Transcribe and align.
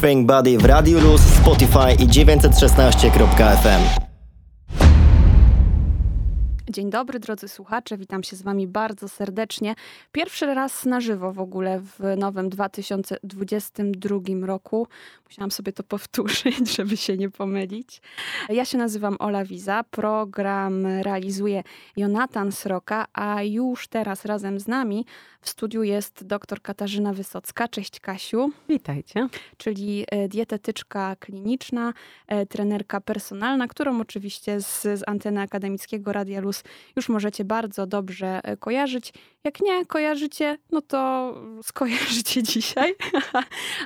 Think 0.00 0.26
Body 0.26 0.58
w 0.58 0.64
Radio 0.64 1.00
Luz, 1.00 1.20
Spotify 1.20 1.92
i 1.98 2.08
916.fm. 2.08 3.80
Dzień 6.70 6.90
dobry 6.90 7.20
drodzy 7.20 7.48
słuchacze, 7.48 7.96
witam 7.96 8.22
się 8.22 8.36
z 8.36 8.42
wami 8.42 8.66
bardzo 8.66 9.08
serdecznie. 9.08 9.74
Pierwszy 10.12 10.54
raz 10.54 10.84
na 10.84 11.00
żywo 11.00 11.32
w 11.32 11.40
ogóle 11.40 11.80
w 11.80 11.98
nowym 12.16 12.48
2022 12.48 14.18
roku. 14.42 14.86
Musiałam 15.24 15.50
sobie 15.50 15.72
to 15.72 15.82
powtórzyć, 15.94 16.76
żeby 16.76 16.96
się 16.96 17.16
nie 17.16 17.30
pomylić. 17.30 18.02
Ja 18.48 18.64
się 18.64 18.78
nazywam 18.78 19.16
Ola 19.18 19.44
Wiza, 19.44 19.84
program 19.90 20.86
realizuje 20.86 21.62
Jonatan 21.96 22.52
Sroka, 22.52 23.06
a 23.12 23.42
już 23.42 23.88
teraz 23.88 24.24
razem 24.24 24.60
z 24.60 24.68
nami 24.68 25.04
w 25.40 25.48
studiu 25.48 25.82
jest 25.82 26.24
dr 26.24 26.62
Katarzyna 26.62 27.12
Wysocka. 27.12 27.68
Cześć 27.68 28.00
Kasiu. 28.00 28.50
Witajcie. 28.68 29.28
Czyli 29.56 30.04
e, 30.10 30.28
dietetyczka 30.28 31.16
kliniczna, 31.16 31.92
e, 32.26 32.46
trenerka 32.46 33.00
personalna, 33.00 33.68
którą 33.68 34.00
oczywiście 34.00 34.60
z, 34.60 34.82
z 34.82 35.02
anteny 35.06 35.40
akademickiego 35.40 36.12
Radia 36.12 36.40
Luz 36.40 36.62
już 36.96 37.08
możecie 37.08 37.44
bardzo 37.44 37.86
dobrze 37.86 38.40
e, 38.42 38.56
kojarzyć. 38.56 39.12
Jak 39.44 39.60
nie 39.60 39.86
kojarzycie, 39.86 40.58
no 40.72 40.82
to 40.82 41.34
skojarzycie 41.62 42.42
dzisiaj. 42.52 42.94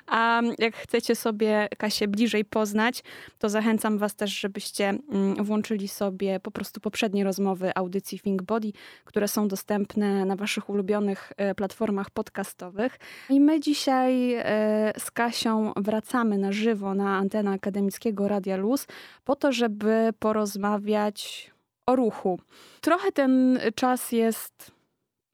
A 0.06 0.42
jak 0.58 0.76
chcecie 0.76 1.16
sobie 1.16 1.68
Kasię 1.78 2.08
bliżej 2.08 2.44
poznać, 2.44 3.02
to 3.38 3.48
zachęcam 3.48 3.98
was 3.98 4.14
też, 4.14 4.40
żebyście 4.40 4.88
mm, 4.88 5.44
włączyli 5.44 5.88
sobie 5.88 6.40
po 6.40 6.50
prostu 6.50 6.80
poprzednie 6.80 7.24
rozmowy 7.24 7.74
audycji 7.74 8.20
Think 8.20 8.42
Body, 8.42 8.72
które 9.04 9.28
są 9.28 9.48
dostępne 9.48 10.24
na 10.24 10.36
waszych 10.36 10.70
ulubionych 10.70 11.32
platformach 11.56 12.10
podcastowych. 12.10 12.98
I 13.30 13.40
my 13.40 13.60
dzisiaj 13.60 14.34
e, 14.34 14.92
z 14.98 15.10
Kasią 15.10 15.72
wracamy 15.76 16.38
na 16.38 16.52
żywo 16.52 16.94
na 16.94 17.16
antenę 17.16 17.50
akademickiego 17.50 18.28
Radia 18.28 18.56
Luz 18.56 18.86
po 19.24 19.36
to, 19.36 19.52
żeby 19.52 20.10
porozmawiać 20.18 21.50
o 21.86 21.96
ruchu. 21.96 22.40
Trochę 22.80 23.12
ten 23.12 23.60
czas 23.74 24.12
jest 24.12 24.70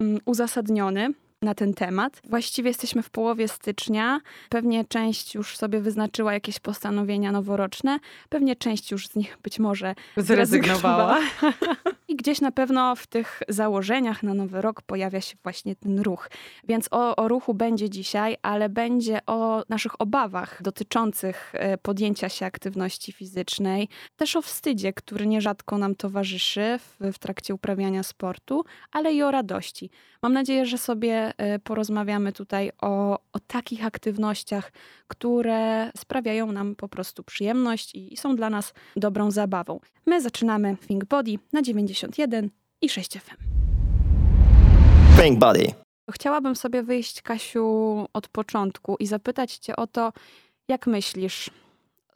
mm, 0.00 0.20
uzasadniony, 0.24 1.08
na 1.42 1.55
ten 1.55 1.74
temat. 1.74 2.20
Właściwie 2.24 2.70
jesteśmy 2.70 3.02
w 3.02 3.10
połowie 3.10 3.48
stycznia. 3.48 4.20
Pewnie 4.48 4.84
część 4.84 5.34
już 5.34 5.56
sobie 5.56 5.80
wyznaczyła 5.80 6.32
jakieś 6.32 6.58
postanowienia 6.58 7.32
noworoczne. 7.32 7.98
Pewnie 8.28 8.56
część 8.56 8.91
już 8.91 9.06
z 9.06 9.16
nich 9.16 9.38
być 9.42 9.58
może 9.58 9.94
zrezygnowała. 10.16 11.19
I 12.08 12.16
gdzieś 12.16 12.41
na 12.41 12.52
pewno 12.52 12.97
w 12.97 13.06
tych 13.06 13.42
założeniach 13.48 14.22
na 14.22 14.34
nowy 14.34 14.62
rok 14.62 14.82
pojawia 14.82 15.20
się 15.20 15.36
właśnie 15.42 15.77
ten 15.77 16.00
ruch. 16.00 16.30
Więc 16.69 16.88
o, 16.91 17.16
o 17.16 17.28
ruchu 17.28 17.54
będzie 17.54 17.91
dzisiaj, 17.91 18.36
ale 18.42 18.69
będzie 18.69 19.19
o 19.27 19.62
naszych 19.69 20.00
obawach 20.00 20.62
dotyczących 20.62 21.52
e, 21.54 21.78
podjęcia 21.78 22.28
się 22.28 22.47
aktywności 22.47 23.12
fizycznej. 23.12 23.88
Też 24.16 24.36
o 24.36 24.42
wstydzie, 24.42 24.92
który 24.92 25.27
nierzadko 25.27 25.78
nam 25.78 25.94
towarzyszy 25.94 26.78
w, 26.78 27.12
w 27.12 27.19
trakcie 27.19 27.54
uprawiania 27.54 28.02
sportu, 28.02 28.64
ale 28.92 29.12
i 29.12 29.22
o 29.22 29.30
radości. 29.30 29.91
Mam 30.22 30.32
nadzieję, 30.32 30.66
że 30.66 30.78
sobie 30.78 31.29
E, 31.36 31.58
porozmawiamy 31.58 32.32
tutaj 32.32 32.70
o, 32.80 33.18
o 33.32 33.38
takich 33.46 33.86
aktywnościach, 33.86 34.72
które 35.08 35.90
sprawiają 35.96 36.52
nam 36.52 36.76
po 36.76 36.88
prostu 36.88 37.24
przyjemność 37.24 37.94
i 37.94 38.16
są 38.16 38.36
dla 38.36 38.50
nas 38.50 38.74
dobrą 38.96 39.30
zabawą. 39.30 39.80
My 40.06 40.20
zaczynamy 40.20 40.76
Think 40.86 41.04
Body 41.04 41.38
na 41.52 41.62
91 41.62 42.50
i 42.80 42.88
6 42.88 43.18
FM. 43.18 43.36
Think 45.22 45.38
Body. 45.38 45.66
Chciałabym 46.12 46.56
sobie 46.56 46.82
wyjść, 46.82 47.22
Kasiu, 47.22 48.06
od 48.12 48.28
początku 48.28 48.96
i 48.98 49.06
zapytać 49.06 49.56
Cię 49.56 49.76
o 49.76 49.86
to, 49.86 50.12
jak 50.68 50.86
myślisz, 50.86 51.50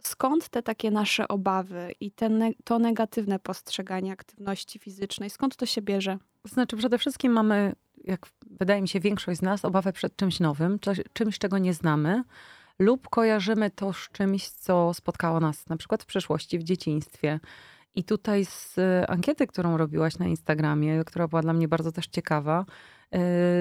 skąd 0.03 0.49
te 0.49 0.63
takie 0.63 0.91
nasze 0.91 1.29
obawy 1.29 1.95
i 2.01 2.11
te, 2.11 2.31
to 2.65 2.79
negatywne 2.79 3.39
postrzeganie 3.39 4.13
aktywności 4.13 4.79
fizycznej, 4.79 5.31
skąd 5.31 5.57
to 5.57 5.67
się 5.67 5.83
bierze? 5.83 6.19
Znaczy, 6.45 6.77
przede 6.77 6.99
wszystkim 6.99 7.33
mamy 7.33 7.73
jak 8.05 8.27
wydaje 8.51 8.83
mi 8.83 8.89
się 8.89 9.01
większość 9.01 9.39
z 9.39 9.43
nas, 9.43 9.65
obawę 9.65 9.93
przed 9.93 10.17
czymś 10.17 10.41
nowym, 10.41 10.79
czymś, 11.13 11.39
czego 11.39 11.59
nie 11.59 11.75
znamy, 11.75 12.23
lub 12.79 13.09
kojarzymy 13.09 13.71
to 13.71 13.93
z 13.93 14.09
czymś, 14.13 14.49
co 14.49 14.95
spotkało 14.95 15.41
nas 15.41 15.69
na 15.69 15.77
przykład 15.77 16.03
w 16.03 16.07
przeszłości, 16.07 16.59
w 16.59 16.63
dzieciństwie. 16.63 17.41
I 17.95 18.05
tutaj 18.05 18.45
z 18.45 18.77
ankiety, 19.09 19.47
którą 19.47 19.77
robiłaś 19.77 20.19
na 20.19 20.27
Instagramie, 20.27 21.05
która 21.05 21.29
była 21.29 21.43
dla 21.43 21.53
mnie 21.53 21.69
bardzo 21.69 21.93
też 21.93 22.07
ciekawa, 22.07 22.65
E, 22.65 22.69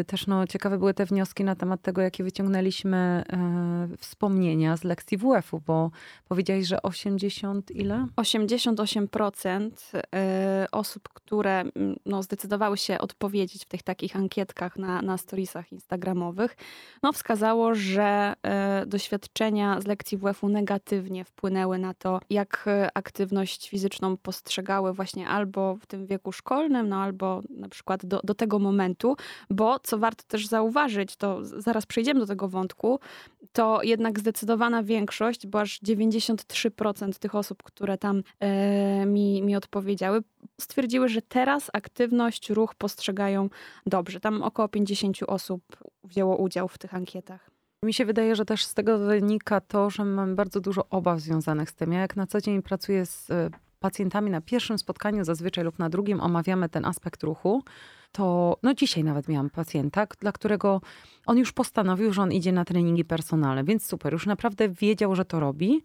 też 0.08 0.28
no, 0.28 0.48
ciekawe 0.48 0.78
były 0.78 0.94
te 0.94 1.06
wnioski 1.06 1.44
na 1.44 1.56
temat 1.56 1.82
tego, 1.82 2.02
jakie 2.02 2.24
wyciągnęliśmy 2.24 2.98
e, 2.98 3.88
wspomnienia 3.98 4.78
z 4.78 4.84
lekcji 4.84 5.18
WF-u, 5.18 5.62
bo 5.66 5.92
powiedziałeś, 6.28 6.68
że 6.68 6.82
80 6.82 7.72
ile? 7.72 8.08
88% 8.16 9.70
e, 10.16 10.68
osób, 10.72 11.10
które 11.10 11.64
no, 12.06 12.24
zdecydowały 12.24 12.78
się 12.78 12.98
odpowiedzieć 12.98 13.64
w 13.64 13.68
tych 13.68 13.84
takich 13.84 14.16
ankietkach 14.16 14.78
na, 14.78 15.02
na 15.02 15.18
storiesach 15.18 15.72
instagramowych, 15.72 16.56
no, 17.04 17.14
wskazało, 17.14 17.76
że 17.76 18.34
doświadczenia 18.88 19.82
z 19.82 19.88
lekcji 19.88 20.18
WF-u 20.18 20.50
negatywnie 20.50 21.26
wpłynęły 21.26 21.78
na 21.78 21.94
to, 21.94 22.20
jak 22.30 22.66
aktywność 22.94 23.70
fizyczną 23.70 24.18
postrzegały 24.18 24.94
właśnie 24.94 25.28
albo 25.28 25.76
w 25.76 25.86
tym 25.86 26.06
wieku 26.06 26.32
szkolnym, 26.32 26.90
no 26.90 27.02
albo 27.02 27.42
na 27.50 27.70
przykład 27.70 28.06
do, 28.06 28.22
do 28.24 28.36
tego 28.36 28.60
momentu, 28.60 29.16
bo 29.50 29.80
co 29.80 29.98
warto 29.98 30.24
też 30.28 30.48
zauważyć, 30.48 31.16
to 31.16 31.40
zaraz 31.46 31.86
przejdziemy 31.86 32.20
do 32.20 32.26
tego 32.26 32.48
wątku, 32.48 33.00
to 33.52 33.84
jednak 33.84 34.20
zdecydowana 34.20 34.84
większość, 34.84 35.48
bo 35.48 35.60
aż 35.60 35.80
93% 35.82 37.20
tych 37.20 37.36
osób, 37.36 37.64
które 37.64 37.98
tam 37.98 38.24
e, 38.40 39.06
mi, 39.06 39.42
mi 39.42 39.56
odpowiedziały, 39.56 40.22
stwierdziły, 40.62 41.10
że 41.10 41.22
teraz 41.22 41.70
aktywność, 41.74 42.50
ruch 42.50 42.76
postrzegają 42.76 43.50
dobrze. 43.86 44.20
Tam 44.20 44.42
około 44.42 44.68
50 44.68 45.18
osób 45.28 45.64
wzięło 46.04 46.38
udział 46.38 46.68
w 46.68 46.78
tych 46.78 46.94
ankietach. 46.94 47.50
Mi 47.84 47.94
się 47.94 48.06
wydaje, 48.06 48.36
że 48.36 48.46
też 48.46 48.66
z 48.66 48.74
tego 48.74 48.98
wynika 48.98 49.62
to, 49.62 49.90
że 49.90 50.06
mam 50.06 50.36
bardzo 50.36 50.62
dużo 50.62 50.90
obaw 50.90 51.20
związanych 51.20 51.70
z 51.70 51.74
tym. 51.74 51.94
Ja 51.94 52.00
jak 52.00 52.16
na 52.16 52.28
co 52.28 52.42
dzień 52.42 52.62
pracuję 52.62 53.06
z 53.06 53.32
e, 53.32 53.50
pacjentami 53.80 54.32
na 54.32 54.42
pierwszym 54.42 54.78
spotkaniu 54.78 55.24
zazwyczaj 55.24 55.64
lub 55.64 55.80
na 55.80 55.90
drugim 55.90 56.22
omawiamy 56.22 56.70
ten 56.70 56.86
aspekt 56.86 57.24
ruchu, 57.24 57.64
to 58.14 58.58
no 58.64 58.74
dzisiaj 58.74 59.04
nawet 59.04 59.28
miałam 59.28 59.50
pacjenta, 59.50 60.08
dla 60.20 60.32
którego 60.32 60.82
on 61.26 61.38
już 61.38 61.52
postanowił, 61.52 62.14
że 62.14 62.22
on 62.22 62.32
idzie 62.32 62.52
na 62.52 62.66
treningi 62.66 63.06
personalne, 63.06 63.64
więc 63.64 63.86
super, 63.86 64.14
już 64.14 64.26
naprawdę 64.26 64.70
wiedział, 64.70 65.16
że 65.16 65.26
to 65.26 65.40
robi. 65.40 65.84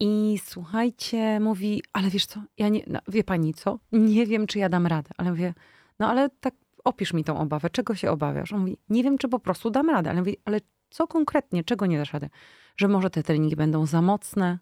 I 0.00 0.38
słuchajcie, 0.44 1.40
mówi, 1.40 1.82
ale 1.92 2.10
wiesz 2.10 2.26
co, 2.26 2.42
ja 2.58 2.68
nie, 2.68 2.84
no, 2.86 3.00
wie 3.08 3.24
pani 3.24 3.54
co, 3.54 3.78
nie 3.92 4.26
wiem, 4.26 4.46
czy 4.46 4.58
ja 4.58 4.68
dam 4.68 4.86
radę, 4.86 5.10
ale 5.16 5.30
mówię, 5.30 5.54
no 5.98 6.08
ale 6.08 6.28
tak 6.40 6.54
opisz 6.84 7.12
mi 7.12 7.24
tą 7.24 7.38
obawę, 7.38 7.70
czego 7.70 7.94
się 7.94 8.10
obawiasz? 8.10 8.52
On 8.52 8.60
mówi, 8.60 8.76
nie 8.88 9.02
wiem, 9.02 9.18
czy 9.18 9.28
po 9.28 9.38
prostu 9.38 9.70
dam 9.70 9.90
radę, 9.90 10.10
ale 10.10 10.18
mówię, 10.18 10.34
ale 10.44 10.60
co 10.90 11.06
konkretnie, 11.06 11.64
czego 11.64 11.86
nie 11.86 11.98
dasz 11.98 12.12
rady? 12.12 12.28
Że 12.76 12.88
może 12.88 13.10
te 13.10 13.22
treningi 13.22 13.56
będą 13.56 13.86
za 13.86 14.02
mocne, 14.02 14.58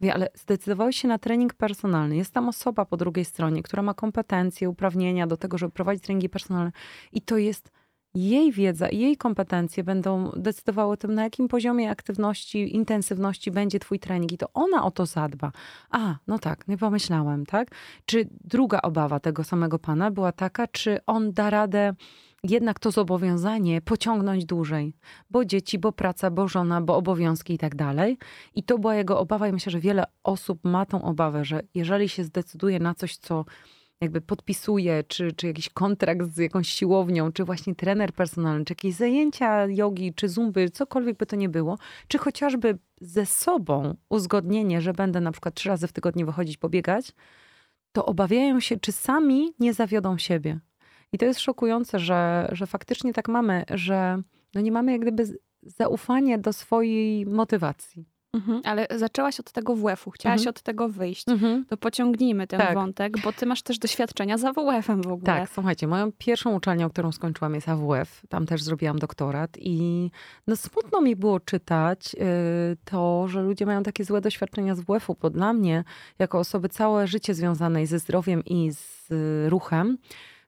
Wie, 0.00 0.14
ale 0.14 0.28
zdecydowałeś 0.34 0.96
się 0.96 1.08
na 1.08 1.18
trening 1.18 1.54
personalny. 1.54 2.16
Jest 2.16 2.34
tam 2.34 2.48
osoba 2.48 2.84
po 2.84 2.96
drugiej 2.96 3.24
stronie, 3.24 3.62
która 3.62 3.82
ma 3.82 3.94
kompetencje, 3.94 4.70
uprawnienia 4.70 5.26
do 5.26 5.36
tego, 5.36 5.58
żeby 5.58 5.72
prowadzić 5.72 6.04
treningi 6.04 6.28
personalne. 6.28 6.72
I 7.12 7.22
to 7.22 7.36
jest 7.36 7.70
jej 8.14 8.52
wiedza 8.52 8.88
i 8.88 8.98
jej 8.98 9.16
kompetencje 9.16 9.84
będą 9.84 10.30
decydowały 10.36 10.92
o 10.92 10.96
tym, 10.96 11.14
na 11.14 11.22
jakim 11.22 11.48
poziomie 11.48 11.90
aktywności, 11.90 12.76
intensywności 12.76 13.50
będzie 13.50 13.78
twój 13.78 13.98
trening 13.98 14.32
i 14.32 14.38
to 14.38 14.46
ona 14.54 14.84
o 14.84 14.90
to 14.90 15.06
zadba. 15.06 15.52
A, 15.90 16.16
no 16.26 16.38
tak, 16.38 16.68
nie 16.68 16.78
pomyślałem, 16.78 17.46
tak? 17.46 17.68
Czy 18.04 18.28
druga 18.44 18.80
obawa 18.82 19.20
tego 19.20 19.44
samego 19.44 19.78
pana 19.78 20.10
była 20.10 20.32
taka, 20.32 20.66
czy 20.66 20.98
on 21.06 21.32
da 21.32 21.50
radę 21.50 21.94
jednak 22.44 22.78
to 22.78 22.90
zobowiązanie 22.90 23.80
pociągnąć 23.80 24.44
dłużej, 24.44 24.94
bo 25.30 25.44
dzieci, 25.44 25.78
bo 25.78 25.92
praca, 25.92 26.30
bo 26.30 26.48
żona, 26.48 26.80
bo 26.80 26.96
obowiązki 26.96 27.54
i 27.54 27.58
tak 27.58 27.74
dalej. 27.74 28.18
I 28.54 28.62
to 28.62 28.78
była 28.78 28.94
jego 28.94 29.18
obawa 29.18 29.48
i 29.48 29.52
myślę, 29.52 29.72
że 29.72 29.80
wiele 29.80 30.04
osób 30.24 30.64
ma 30.64 30.86
tą 30.86 31.02
obawę, 31.02 31.44
że 31.44 31.62
jeżeli 31.74 32.08
się 32.08 32.24
zdecyduje 32.24 32.78
na 32.78 32.94
coś, 32.94 33.16
co 33.16 33.44
jakby 34.00 34.20
podpisuje, 34.20 35.04
czy, 35.04 35.32
czy 35.32 35.46
jakiś 35.46 35.68
kontrakt 35.68 36.34
z 36.34 36.38
jakąś 36.38 36.68
siłownią, 36.68 37.32
czy 37.32 37.44
właśnie 37.44 37.74
trener 37.74 38.12
personalny, 38.12 38.64
czy 38.64 38.72
jakieś 38.72 38.94
zajęcia 38.94 39.66
jogi, 39.66 40.14
czy 40.14 40.28
zumby, 40.28 40.70
cokolwiek 40.70 41.16
by 41.16 41.26
to 41.26 41.36
nie 41.36 41.48
było, 41.48 41.78
czy 42.08 42.18
chociażby 42.18 42.78
ze 43.00 43.26
sobą 43.26 43.94
uzgodnienie, 44.08 44.80
że 44.80 44.92
będę 44.92 45.20
na 45.20 45.32
przykład 45.32 45.54
trzy 45.54 45.68
razy 45.68 45.86
w 45.86 45.92
tygodniu 45.92 46.26
wychodzić 46.26 46.56
pobiegać, 46.56 47.12
to 47.92 48.06
obawiają 48.06 48.60
się, 48.60 48.76
czy 48.76 48.92
sami 48.92 49.54
nie 49.58 49.74
zawiodą 49.74 50.18
siebie. 50.18 50.60
I 51.12 51.18
to 51.18 51.24
jest 51.24 51.40
szokujące, 51.40 51.98
że, 51.98 52.48
że 52.52 52.66
faktycznie 52.66 53.12
tak 53.12 53.28
mamy, 53.28 53.64
że 53.70 54.22
no 54.54 54.60
nie 54.60 54.72
mamy 54.72 54.92
jak 54.92 55.00
gdyby 55.00 55.38
zaufania 55.62 56.38
do 56.38 56.52
swojej 56.52 57.26
motywacji. 57.26 58.04
Mhm, 58.34 58.60
ale 58.64 58.86
zaczęłaś 58.96 59.40
od 59.40 59.52
tego 59.52 59.76
WF-u, 59.76 60.10
chciałaś 60.10 60.40
Mhm. 60.40 60.48
od 60.50 60.62
tego 60.62 60.88
wyjść. 60.88 61.28
Mhm. 61.28 61.64
To 61.64 61.76
pociągnijmy 61.76 62.46
ten 62.46 62.60
Tak. 62.60 62.74
wątek, 62.74 63.18
bo 63.24 63.32
ty 63.32 63.46
masz 63.46 63.62
też 63.62 63.78
doświadczenia 63.78 64.38
z 64.38 64.44
AWF-em 64.44 65.02
w 65.02 65.06
ogóle. 65.06 65.26
Tak, 65.26 65.50
słuchajcie, 65.54 65.86
moją 65.86 66.12
pierwszą 66.18 66.54
uczelnią, 66.54 66.90
którą 66.90 67.12
skończyłam 67.12 67.54
jest 67.54 67.68
AWF. 67.68 68.22
Tam 68.28 68.46
też 68.46 68.62
zrobiłam 68.62 68.98
doktorat 68.98 69.50
i 69.58 70.10
no 70.46 70.56
smutno 70.56 71.00
mi 71.00 71.16
było 71.16 71.40
czytać 71.40 72.14
y, 72.14 72.18
to, 72.84 73.28
że 73.28 73.42
ludzie 73.42 73.66
mają 73.66 73.82
takie 73.82 74.04
złe 74.04 74.20
doświadczenia 74.20 74.74
z 74.74 74.80
WF-u, 74.80 75.16
bo 75.20 75.30
dla 75.30 75.52
mnie, 75.52 75.84
jako 76.18 76.38
osoby 76.38 76.68
całe 76.68 77.06
życie 77.06 77.34
związanej 77.34 77.86
ze 77.86 77.98
zdrowiem 77.98 78.44
i 78.44 78.70
z 78.72 79.10
y, 79.10 79.50
ruchem, 79.50 79.98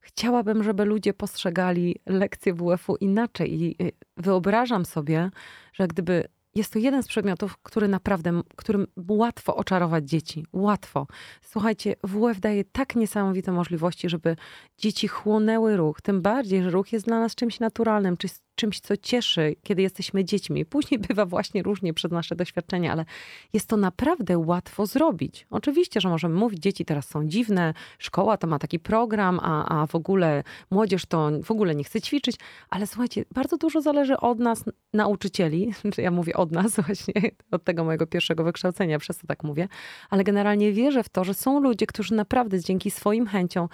chciałabym, 0.04 0.62
żeby 0.62 0.84
ludzie 0.84 1.14
postrzegali 1.14 1.96
lekcje 2.06 2.54
WF-u 2.54 2.96
inaczej 2.96 3.62
i 3.62 3.82
y, 3.82 3.92
wyobrażam 4.16 4.84
sobie, 4.84 5.30
że 5.72 5.88
gdyby 5.88 6.28
jest 6.54 6.72
to 6.72 6.78
jeden 6.78 7.02
z 7.02 7.08
przedmiotów, 7.08 7.58
który 7.62 7.88
naprawdę, 7.88 8.40
którym 8.56 8.86
łatwo 9.08 9.56
oczarować 9.56 10.08
dzieci. 10.08 10.46
Łatwo. 10.52 11.06
Słuchajcie, 11.42 11.96
WF 12.04 12.40
daje 12.40 12.64
tak 12.64 12.96
niesamowite 12.96 13.52
możliwości, 13.52 14.08
żeby 14.08 14.36
dzieci 14.78 15.08
chłonęły 15.08 15.76
ruch. 15.76 16.00
Tym 16.00 16.22
bardziej, 16.22 16.62
że 16.62 16.70
ruch 16.70 16.92
jest 16.92 17.06
dla 17.06 17.20
nas 17.20 17.34
czymś 17.34 17.60
naturalnym, 17.60 18.16
czymś, 18.54 18.80
co 18.80 18.96
cieszy, 18.96 19.56
kiedy 19.62 19.82
jesteśmy 19.82 20.24
dziećmi. 20.24 20.64
Później 20.64 21.00
bywa 21.08 21.26
właśnie 21.26 21.62
różnie 21.62 21.94
przez 21.94 22.10
nasze 22.10 22.36
doświadczenia, 22.36 22.92
ale 22.92 23.04
jest 23.52 23.68
to 23.68 23.76
naprawdę 23.76 24.38
łatwo 24.38 24.86
zrobić. 24.86 25.46
Oczywiście, 25.50 26.00
że 26.00 26.08
możemy 26.08 26.34
mówić, 26.34 26.60
dzieci 26.60 26.84
teraz 26.84 27.08
są 27.08 27.28
dziwne, 27.28 27.74
szkoła 27.98 28.36
to 28.36 28.46
ma 28.46 28.58
taki 28.58 28.78
program, 28.78 29.40
a, 29.42 29.82
a 29.82 29.86
w 29.86 29.94
ogóle 29.94 30.42
młodzież 30.70 31.06
to 31.06 31.30
w 31.44 31.50
ogóle 31.50 31.74
nie 31.74 31.84
chce 31.84 32.00
ćwiczyć, 32.00 32.36
ale 32.70 32.86
słuchajcie, 32.86 33.24
bardzo 33.34 33.56
dużo 33.56 33.80
zależy 33.80 34.16
od 34.16 34.38
nas, 34.38 34.64
nauczycieli, 34.92 35.72
czy 35.94 36.02
ja 36.02 36.10
mówię 36.10 36.34
od 36.34 36.52
nas 36.52 36.76
właśnie, 36.86 37.14
od 37.50 37.64
tego 37.64 37.84
mojego 37.84 38.06
pierwszego 38.06 38.44
wykształcenia, 38.44 38.98
przez 38.98 39.18
to 39.18 39.26
tak 39.26 39.44
mówię, 39.44 39.68
ale 40.10 40.24
generalnie 40.24 40.72
wierzę 40.72 41.02
w 41.02 41.08
to, 41.08 41.24
że 41.24 41.34
są 41.34 41.60
ludzie, 41.60 41.86
którzy 41.86 42.14
naprawdę 42.14 42.60
dzięki 42.60 42.90
swoim 42.90 43.26
chęciom 43.26 43.68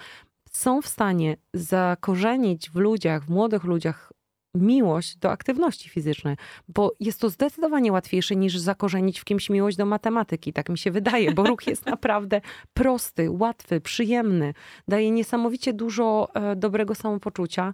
są 0.51 0.81
w 0.81 0.87
stanie 0.87 1.37
zakorzenić 1.53 2.69
w 2.69 2.75
ludziach, 2.75 3.25
w 3.25 3.29
młodych 3.29 3.63
ludziach 3.63 4.11
miłość 4.55 5.17
do 5.17 5.31
aktywności 5.31 5.89
fizycznej, 5.89 6.35
bo 6.67 6.93
jest 6.99 7.21
to 7.21 7.29
zdecydowanie 7.29 7.91
łatwiejsze 7.91 8.35
niż 8.35 8.57
zakorzenić 8.57 9.19
w 9.19 9.25
kimś 9.25 9.49
miłość 9.49 9.77
do 9.77 9.85
matematyki, 9.85 10.53
tak 10.53 10.69
mi 10.69 10.77
się 10.77 10.91
wydaje, 10.91 11.33
bo 11.33 11.43
ruch 11.43 11.67
jest 11.67 11.85
naprawdę 11.95 12.41
prosty, 12.73 13.31
łatwy, 13.31 13.81
przyjemny, 13.81 14.53
daje 14.87 15.11
niesamowicie 15.11 15.73
dużo 15.73 16.29
e, 16.33 16.55
dobrego 16.55 16.95
samopoczucia 16.95 17.73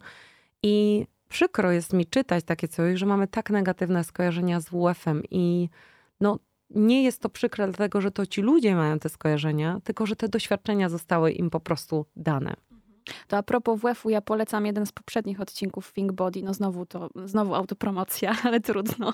i 0.63 1.05
przykro 1.29 1.71
jest 1.71 1.93
mi 1.93 2.05
czytać 2.05 2.43
takie 2.43 2.67
coś, 2.67 2.99
że 2.99 3.05
mamy 3.05 3.27
tak 3.27 3.49
negatywne 3.49 4.03
skojarzenia 4.03 4.59
z 4.59 4.69
WF-em 4.69 5.23
i 5.31 5.69
no 6.21 6.39
nie 6.69 7.03
jest 7.03 7.21
to 7.21 7.29
przykre 7.29 7.65
dlatego, 7.67 8.01
że 8.01 8.11
to 8.11 8.25
ci 8.25 8.41
ludzie 8.41 8.75
mają 8.75 8.99
te 8.99 9.09
skojarzenia, 9.09 9.79
tylko 9.83 10.05
że 10.05 10.15
te 10.15 10.29
doświadczenia 10.29 10.89
zostały 10.89 11.31
im 11.31 11.49
po 11.49 11.59
prostu 11.59 12.05
dane. 12.15 12.55
To 13.27 13.37
a 13.37 13.43
propos 13.43 13.79
WF-u, 13.79 14.09
ja 14.09 14.21
polecam 14.21 14.65
jeden 14.65 14.85
z 14.85 14.91
poprzednich 14.91 15.41
odcinków 15.41 15.93
Think 15.93 16.11
Body. 16.11 16.43
No 16.43 16.53
znowu 16.53 16.85
to, 16.85 17.09
znowu 17.25 17.55
autopromocja, 17.55 18.35
ale 18.43 18.59
trudno. 18.59 19.13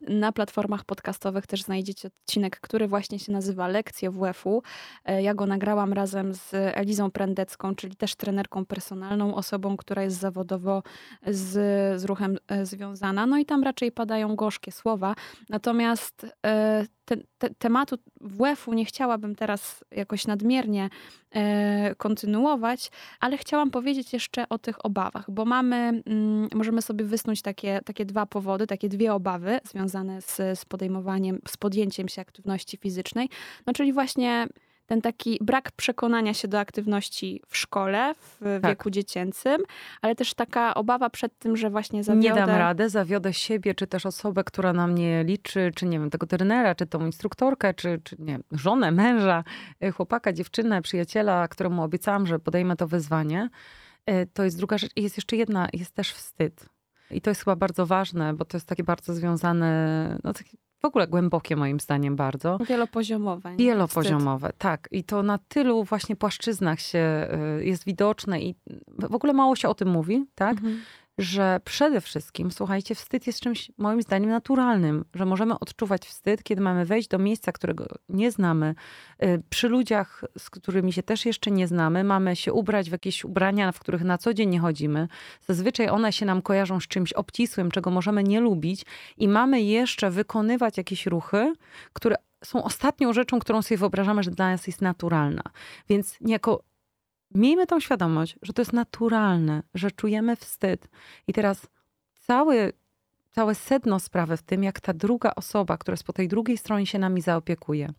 Na 0.00 0.32
platformach 0.32 0.84
podcastowych 0.84 1.46
też 1.46 1.62
znajdziecie 1.62 2.08
odcinek, 2.08 2.60
który 2.60 2.88
właśnie 2.88 3.18
się 3.18 3.32
nazywa 3.32 3.68
Lekcje 3.68 4.10
WF-u. 4.10 4.62
E, 5.04 5.22
Ja 5.22 5.34
go 5.34 5.46
nagrałam 5.46 5.92
razem 5.92 6.34
z 6.34 6.50
Elizą 6.54 7.10
Prendecką, 7.10 7.74
czyli 7.74 7.96
też 7.96 8.14
trenerką 8.16 8.66
personalną, 8.66 9.34
osobą, 9.34 9.76
która 9.76 10.02
jest 10.02 10.16
zawodowo 10.16 10.82
z, 11.26 11.52
z 12.00 12.04
ruchem 12.04 12.36
e, 12.48 12.66
związana. 12.66 13.26
No 13.26 13.38
i 13.38 13.44
tam 13.46 13.62
raczej 13.62 13.92
padają 13.92 14.36
gorzkie 14.36 14.72
słowa. 14.72 15.14
Natomiast 15.48 16.26
e, 16.46 16.86
te, 17.08 17.16
te, 17.38 17.50
tematu 17.58 17.96
WF-u 18.20 18.74
nie 18.74 18.84
chciałabym 18.84 19.34
teraz 19.34 19.84
jakoś 19.90 20.26
nadmiernie 20.26 20.88
e, 21.34 21.94
kontynuować, 21.94 22.90
ale 23.20 23.38
chciałam 23.38 23.70
powiedzieć 23.70 24.12
jeszcze 24.12 24.48
o 24.48 24.58
tych 24.58 24.84
obawach, 24.84 25.30
bo 25.30 25.44
mamy, 25.44 25.76
mm, 25.76 26.48
możemy 26.54 26.82
sobie 26.82 27.04
wysnuć 27.04 27.42
takie, 27.42 27.80
takie 27.84 28.04
dwa 28.04 28.26
powody, 28.26 28.66
takie 28.66 28.88
dwie 28.88 29.14
obawy 29.14 29.60
związane 29.64 30.22
z, 30.22 30.36
z 30.58 30.64
podejmowaniem, 30.64 31.38
z 31.48 31.56
podjęciem 31.56 32.08
się 32.08 32.22
aktywności 32.22 32.76
fizycznej. 32.76 33.28
No 33.66 33.72
czyli 33.72 33.92
właśnie 33.92 34.46
ten 34.88 35.00
taki 35.02 35.38
brak 35.40 35.72
przekonania 35.72 36.34
się 36.34 36.48
do 36.48 36.58
aktywności 36.58 37.42
w 37.46 37.56
szkole, 37.56 38.14
w 38.14 38.58
Tak. 38.62 38.70
wieku 38.70 38.90
dziecięcym, 38.90 39.62
ale 40.02 40.14
też 40.14 40.34
taka 40.34 40.74
obawa 40.74 41.10
przed 41.10 41.38
tym, 41.38 41.56
że 41.56 41.70
właśnie 41.70 42.04
zawiodę... 42.04 42.28
Nie 42.28 42.34
dam 42.34 42.50
rady, 42.50 42.88
zawiodę 42.88 43.32
siebie, 43.32 43.74
czy 43.74 43.86
też 43.86 44.06
osobę, 44.06 44.44
która 44.44 44.72
na 44.72 44.86
mnie 44.86 45.24
liczy, 45.24 45.70
czy 45.74 45.86
nie 45.86 45.98
wiem, 45.98 46.10
tego 46.10 46.26
trenera, 46.26 46.74
czy 46.74 46.86
tą 46.86 47.06
instruktorkę, 47.06 47.74
czy, 47.74 48.00
czy 48.04 48.16
nie 48.18 48.32
wiem, 48.32 48.42
żonę, 48.52 48.90
męża, 48.90 49.44
y, 49.84 49.92
chłopaka, 49.92 50.32
dziewczynę, 50.32 50.82
przyjaciela, 50.82 51.48
któremu 51.48 51.82
obiecałam, 51.82 52.26
że 52.26 52.38
podejmę 52.38 52.76
to 52.76 52.86
wyzwanie. 52.86 53.48
Y, 54.10 54.26
To 54.32 54.44
jest 54.44 54.58
druga 54.58 54.78
rzecz. 54.78 54.92
I 54.96 55.02
jest 55.02 55.16
jeszcze 55.16 55.36
jedna, 55.36 55.68
jest 55.72 55.94
też 55.94 56.12
wstyd. 56.12 56.66
I 57.10 57.20
to 57.20 57.30
jest 57.30 57.44
chyba 57.44 57.56
bardzo 57.56 57.86
ważne, 57.86 58.34
bo 58.34 58.44
to 58.44 58.56
jest 58.56 58.66
takie 58.68 58.84
bardzo 58.84 59.14
związane, 59.14 60.18
no 60.24 60.32
takie 60.32 60.56
w 60.82 60.84
ogóle 60.84 61.06
głębokie 61.06 61.56
moim 61.56 61.80
zdaniem 61.80 62.16
bardzo. 62.16 62.58
Wielopoziomowe. 62.68 63.50
nie? 63.50 63.56
Wielopoziomowe, 63.56 64.52
tak. 64.58 64.88
I 64.92 65.04
to 65.04 65.22
na 65.22 65.38
tylu 65.38 65.84
właśnie 65.84 66.16
płaszczyznach 66.16 66.80
się 66.80 67.28
y, 67.60 67.64
jest 67.64 67.84
widoczne 67.84 68.40
i 68.40 68.54
w 68.98 69.14
ogóle 69.14 69.32
mało 69.32 69.56
się 69.56 69.68
o 69.68 69.74
tym 69.74 69.88
mówi, 69.88 70.26
tak? 70.34 70.56
Wstyd. 70.56 70.66
Mhm. 70.66 70.84
Że 71.18 71.60
przede 71.64 72.00
wszystkim, 72.00 72.50
słuchajcie, 72.50 72.94
wstyd 72.94 73.26
jest 73.26 73.40
czymś 73.40 73.70
moim 73.78 74.02
zdaniem 74.02 74.30
naturalnym, 74.30 75.04
że 75.14 75.24
możemy 75.24 75.58
odczuwać 75.58 76.06
wstyd, 76.06 76.42
kiedy 76.42 76.62
mamy 76.62 76.84
wejść 76.84 77.08
do 77.08 77.18
miejsca, 77.18 77.52
którego 77.52 77.86
nie 78.08 78.30
znamy, 78.30 78.74
y, 79.22 79.42
przy 79.50 79.68
ludziach, 79.68 80.24
z 80.38 80.50
którymi 80.50 80.92
się 80.92 81.02
też 81.02 81.26
jeszcze 81.26 81.50
nie 81.50 81.68
znamy, 81.68 82.04
mamy 82.04 82.36
się 82.36 82.52
ubrać 82.52 82.88
w 82.88 82.92
jakieś 82.92 83.24
ubrania, 83.24 83.72
w 83.72 83.80
których 83.80 84.04
na 84.04 84.18
co 84.18 84.34
dzień 84.34 84.48
nie 84.48 84.60
chodzimy. 84.60 85.08
Zazwyczaj 85.46 85.88
one 85.88 86.12
się 86.12 86.26
nam 86.26 86.42
kojarzą 86.42 86.80
z 86.80 86.88
czymś 86.88 87.12
obcisłym, 87.12 87.70
czego 87.70 87.90
możemy 87.90 88.24
nie 88.24 88.40
lubić 88.40 88.84
i 89.16 89.28
mamy 89.28 89.62
jeszcze 89.62 90.10
wykonywać 90.10 90.76
jakieś 90.76 91.06
ruchy, 91.06 91.52
które 91.92 92.16
są 92.44 92.64
ostatnią 92.64 93.12
rzeczą, 93.12 93.38
którą 93.38 93.62
sobie 93.62 93.78
wyobrażamy, 93.78 94.22
że 94.22 94.30
dla 94.30 94.50
nas 94.50 94.66
jest 94.66 94.82
naturalna. 94.82 95.42
Więc 95.88 96.20
niejako 96.20 96.62
miejmy 97.34 97.66
tą 97.66 97.80
świadomość, 97.80 98.36
że 98.42 98.52
to 98.52 98.62
jest 98.62 98.72
naturalne, 98.72 99.62
że 99.74 99.90
czujemy 99.90 100.36
wstyd. 100.36 100.88
I 101.26 101.32
teraz 101.32 101.66
cały, 102.14 102.72
całe 103.30 103.54
sedno 103.54 104.00
sprawy 104.00 104.36
w 104.36 104.42
tym, 104.42 104.62
jak 104.62 104.80
ta 104.80 104.92
druga 104.92 105.32
osoba, 105.36 105.78
która 105.78 105.92
jest 105.92 106.04
po 106.04 106.12
tej 106.12 106.28
drugiej 106.28 106.58
stronie 106.58 106.86
się 106.86 106.98
nami 106.98 107.20
zaopiekuje. 107.20 107.92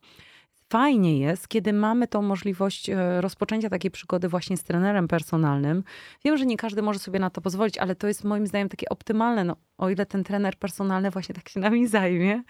Fajnie 0.72 1.20
jest, 1.20 1.48
kiedy 1.48 1.74
mamy 1.74 2.08
tą 2.08 2.22
możliwość 2.22 2.90
e, 2.90 3.22
rozpoczęcia 3.22 3.70
takiej 3.70 3.92
przygody 3.92 4.30
właśnie 4.30 4.58
z 4.58 4.64
trenerem 4.64 5.08
personalnym. 5.08 5.84
Wiem, 6.26 6.38
że 6.38 6.46
nie 6.46 6.58
każdy 6.58 6.82
może 6.82 7.00
sobie 7.00 7.20
na 7.20 7.30
to 7.30 7.42
pozwolić, 7.42 7.78
ale 7.78 7.96
to 7.96 8.08
jest 8.08 8.24
moim 8.24 8.48
zdaniem 8.48 8.70
takie 8.70 8.90
optymalne, 8.90 9.44
no, 9.44 9.56
o 9.78 9.90
ile 9.90 10.06
ten 10.06 10.24
trener 10.24 10.56
personalny 10.56 11.12
właśnie 11.12 11.36
tak 11.36 11.50
się 11.50 11.60
nami 11.60 11.88
zajmie, 11.88 12.44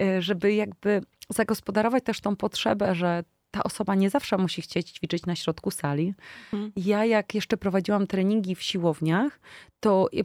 e, 0.00 0.22
żeby 0.22 0.54
jakby 0.54 1.02
zagospodarować 1.28 2.04
też 2.04 2.20
tą 2.20 2.36
potrzebę, 2.36 2.94
że 2.94 3.24
ta 3.52 3.62
osoba 3.64 3.94
nie 3.94 4.10
zawsze 4.10 4.38
musi 4.38 4.62
chcieć 4.62 4.90
ćwiczyć 4.90 5.26
na 5.26 5.36
środku 5.36 5.70
sali. 5.70 6.14
Mhm. 6.52 6.72
Ja 6.76 7.04
jak 7.04 7.34
jeszcze 7.34 7.56
prowadziłam 7.56 8.06
treningi 8.06 8.54
w 8.54 8.62
siłowniach, 8.62 9.40
to 9.80 10.08
ja, 10.12 10.24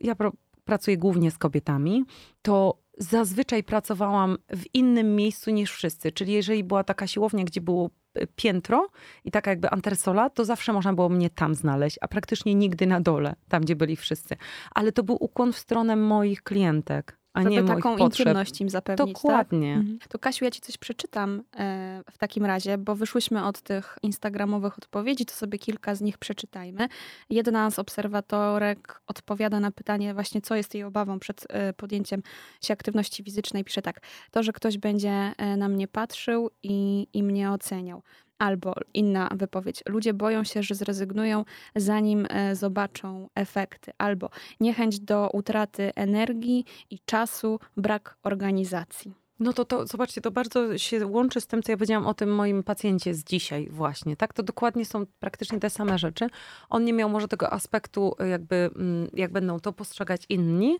ja 0.00 0.14
pracuję 0.64 0.96
głównie 0.96 1.30
z 1.30 1.38
kobietami, 1.38 2.04
to 2.42 2.78
zazwyczaj 2.98 3.64
pracowałam 3.64 4.38
w 4.56 4.74
innym 4.74 5.16
miejscu 5.16 5.50
niż 5.50 5.72
wszyscy. 5.72 6.12
Czyli 6.12 6.32
jeżeli 6.32 6.64
była 6.64 6.84
taka 6.84 7.06
siłownia, 7.06 7.44
gdzie 7.44 7.60
było 7.60 7.90
e, 8.14 8.26
piętro 8.26 8.88
i 9.24 9.30
taka 9.30 9.50
jakby 9.50 9.70
antresola, 9.70 10.30
to 10.30 10.44
zawsze 10.44 10.72
można 10.72 10.92
było 10.92 11.08
mnie 11.08 11.30
tam 11.30 11.54
znaleźć, 11.54 11.98
a 12.00 12.08
praktycznie 12.08 12.54
nigdy 12.54 12.86
na 12.86 13.00
dole, 13.00 13.34
tam 13.48 13.62
gdzie 13.62 13.76
byli 13.76 13.96
wszyscy. 13.96 14.36
Ale 14.70 14.92
to 14.92 15.02
był 15.02 15.16
ukłon 15.20 15.52
w 15.52 15.58
stronę 15.58 15.96
moich 15.96 16.42
klientek, 16.42 17.15
a 17.36 17.42
nie 17.42 17.56
Żeby 17.56 17.68
moich 17.68 17.84
taką 17.84 17.96
potrzeb. 17.96 18.26
intymność 18.26 18.60
im 18.60 18.70
zapewnić, 18.70 19.14
tak? 19.14 19.22
Dokładnie. 19.22 19.74
Mhm. 19.74 19.98
To 20.08 20.18
Kasiu, 20.18 20.44
ja 20.44 20.50
ci 20.50 20.60
coś 20.60 20.78
przeczytam 20.78 21.42
e, 21.56 22.02
w 22.10 22.18
takim 22.18 22.44
razie, 22.44 22.78
bo 22.78 22.94
wyszłyśmy 22.94 23.44
od 23.44 23.60
tych 23.60 23.98
instagramowych 24.02 24.78
odpowiedzi, 24.78 25.26
to 25.26 25.34
sobie 25.34 25.58
kilka 25.58 25.94
z 25.94 26.00
nich 26.00 26.18
przeczytajmy. 26.18 26.88
Jedna 27.30 27.70
z 27.70 27.78
obserwatorek 27.78 29.00
odpowiada 29.06 29.60
na 29.60 29.70
pytanie 29.70 30.14
właśnie, 30.14 30.40
co 30.40 30.54
jest 30.54 30.74
jej 30.74 30.84
obawą 30.84 31.18
przed 31.18 31.46
e, 31.48 31.72
podjęciem 31.72 32.22
się 32.62 32.72
aktywności 32.72 33.24
fizycznej. 33.24 33.64
Pisze 33.64 33.82
tak, 33.82 34.00
to, 34.30 34.42
że 34.42 34.52
ktoś 34.52 34.78
będzie 34.78 35.32
e, 35.36 35.56
na 35.56 35.68
mnie 35.68 35.88
patrzył 35.88 36.50
i, 36.62 37.06
i 37.12 37.22
mnie 37.22 37.50
oceniał. 37.50 38.02
Albo 38.38 38.74
inna 38.94 39.28
wypowiedź. 39.34 39.82
Ludzie 39.88 40.14
boją 40.14 40.44
się, 40.44 40.62
że 40.62 40.74
zrezygnują, 40.74 41.44
zanim 41.76 42.26
e, 42.30 42.56
zobaczą 42.56 43.28
efekty. 43.34 43.92
Albo 43.98 44.30
niechęć 44.60 45.00
do 45.00 45.30
utraty 45.32 45.94
energii 45.94 46.64
i 46.90 46.98
czasu, 47.04 47.60
brak 47.76 48.16
organizacji. 48.22 49.14
No 49.40 49.52
to, 49.52 49.64
to 49.64 49.86
zobaczcie, 49.86 50.20
to 50.20 50.30
bardzo 50.30 50.78
się 50.78 51.06
łączy 51.06 51.40
z 51.40 51.46
tym, 51.46 51.62
co 51.62 51.72
ja 51.72 51.76
powiedziałam 51.76 52.06
o 52.06 52.14
tym 52.14 52.34
moim 52.34 52.62
pacjencie 52.62 53.14
z 53.14 53.24
dzisiaj 53.24 53.68
właśnie, 53.70 54.16
tak? 54.16 54.32
To 54.32 54.42
dokładnie 54.42 54.84
są 54.84 55.06
praktycznie 55.20 55.60
te 55.60 55.70
same 55.70 55.98
rzeczy. 55.98 56.26
On 56.68 56.84
nie 56.84 56.92
miał 56.92 57.08
może 57.08 57.28
tego 57.28 57.52
aspektu 57.52 58.14
jakby, 58.30 58.70
mm, 58.76 59.10
jak 59.14 59.32
będą 59.32 59.60
to 59.60 59.72
postrzegać 59.72 60.22
inni, 60.28 60.76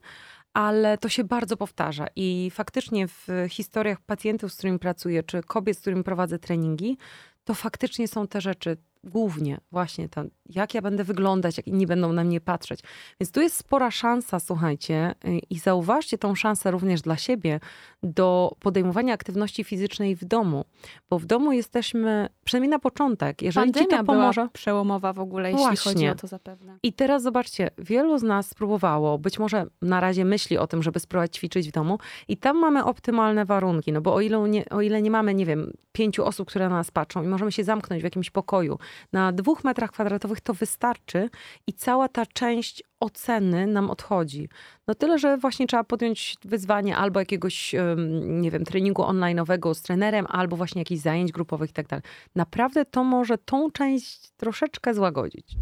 ale 0.53 0.99
to 0.99 1.09
się 1.09 1.25
bardzo 1.25 1.57
powtarza 1.57 2.07
i 2.17 2.51
faktycznie 2.53 3.09
w 3.09 3.29
historiach 3.51 4.01
pacjentów, 4.01 4.53
z 4.53 4.57
którymi 4.57 4.79
pracuję, 4.79 5.23
czy 5.23 5.43
kobiet, 5.43 5.79
z 5.79 5.81
którymi 5.81 6.05
prowadzę 6.05 6.39
treningi, 6.39 6.99
to 7.47 7.55
faktycznie 7.55 8.09
są 8.09 8.29
te 8.29 8.41
rzeczy, 8.41 8.77
głównie 9.07 9.59
właśnie 9.73 10.09
to, 10.09 10.25
jak 10.49 10.75
ja 10.75 10.83
będę 10.83 11.05
wyglądać, 11.05 11.57
jak 11.57 11.67
inni 11.67 11.87
będą 11.87 12.13
na 12.13 12.25
mnie 12.25 12.41
patrzeć. 12.41 12.81
Więc 13.21 13.33
tu 13.33 13.41
jest 13.41 13.57
spora 13.57 13.91
szansa, 13.91 14.41
słuchajcie, 14.41 15.15
y, 15.25 15.39
i 15.51 15.59
zauważcie 15.59 16.19
tą 16.19 16.35
szansę 16.35 16.71
również 16.71 17.03
dla 17.03 17.17
siebie 17.17 17.61
do 18.03 18.57
podejmowania 18.61 19.15
aktywności 19.15 19.65
fizycznej 19.65 20.17
w 20.17 20.25
domu, 20.25 20.65
bo 21.11 21.19
w 21.19 21.27
domu 21.27 21.53
jesteśmy, 21.53 22.29
przynajmniej 22.45 22.71
na 22.71 22.79
początek, 22.79 23.43
jeżeli 23.43 23.73
Pandemia 23.73 23.87
ci 23.87 23.97
to 23.97 24.05
pomoże. 24.05 24.41
była 24.41 24.51
przełomowa 24.53 25.13
w 25.13 25.21
ogóle, 25.21 25.51
jeśli 25.51 25.65
Właśnie. 25.67 25.93
chodzi 25.93 26.09
o 26.09 26.15
to 26.15 26.27
zapewne. 26.27 26.79
I 26.83 26.93
teraz 26.93 27.23
zobaczcie, 27.23 27.71
wielu 27.79 28.19
z 28.19 28.23
nas 28.23 28.49
spróbowało, 28.49 29.19
być 29.19 29.39
może 29.39 29.67
na 29.83 30.01
razie 30.01 30.25
myśli 30.25 30.59
o 30.59 30.67
tym, 30.67 30.83
żeby 30.83 31.01
spróbować 31.01 31.37
ćwiczyć 31.37 31.69
w 31.69 31.73
domu 31.73 31.99
i 32.29 32.37
tam 32.37 32.59
mamy 32.59 32.85
optymalne 32.85 33.45
warunki, 33.45 33.93
no 33.93 34.01
bo 34.01 34.15
o 34.15 34.21
ile 34.21 34.49
nie, 34.49 34.69
o 34.69 34.81
ile 34.81 35.03
nie 35.03 35.11
mamy, 35.11 35.35
nie 35.35 35.47
wiem, 35.47 35.73
pięciu 35.93 36.25
osób, 36.25 36.49
które 36.49 36.69
na 36.69 36.77
nas 36.77 36.91
patrzą 36.91 37.23
i 37.23 37.27
możemy 37.27 37.53
się 37.53 37.65
zamknąć 37.65 38.03
w 38.03 38.05
jakimś 38.05 38.31
pokoju 38.31 38.79
na 39.13 39.33
dwóch 39.33 39.65
metrach 39.65 39.93
kwadratowych, 39.93 40.41
to 40.41 40.55
wystarczy 40.55 41.31
i 41.67 41.73
cała 41.73 42.09
ta 42.09 42.27
część 42.27 42.83
oceny 43.01 43.67
nam 43.67 43.91
odchodzi. 43.91 44.49
No 44.87 44.95
tyle, 44.95 45.19
że 45.19 45.37
właśnie 45.37 45.67
trzeba 45.67 45.85
podjąć 45.85 46.37
wyzwanie 46.45 46.97
albo 46.97 47.21
jakiegoś, 47.21 47.75
nie 48.23 48.51
wiem, 48.51 48.65
treningu 48.65 49.03
online'owego 49.03 49.75
z 49.75 49.83
trenerem, 49.83 50.27
albo 50.29 50.57
właśnie 50.57 50.81
jakichś 50.81 51.03
zajęć 51.03 51.33
grupowych 51.33 51.71
i 51.71 51.73
tak 51.73 51.87
dalej. 51.87 52.03
Naprawdę 52.35 52.85
to 52.85 53.05
może 53.05 53.39
tą 53.39 53.71
część 53.71 54.31
troszeczkę 54.37 54.95
złagodzić. 54.95 55.57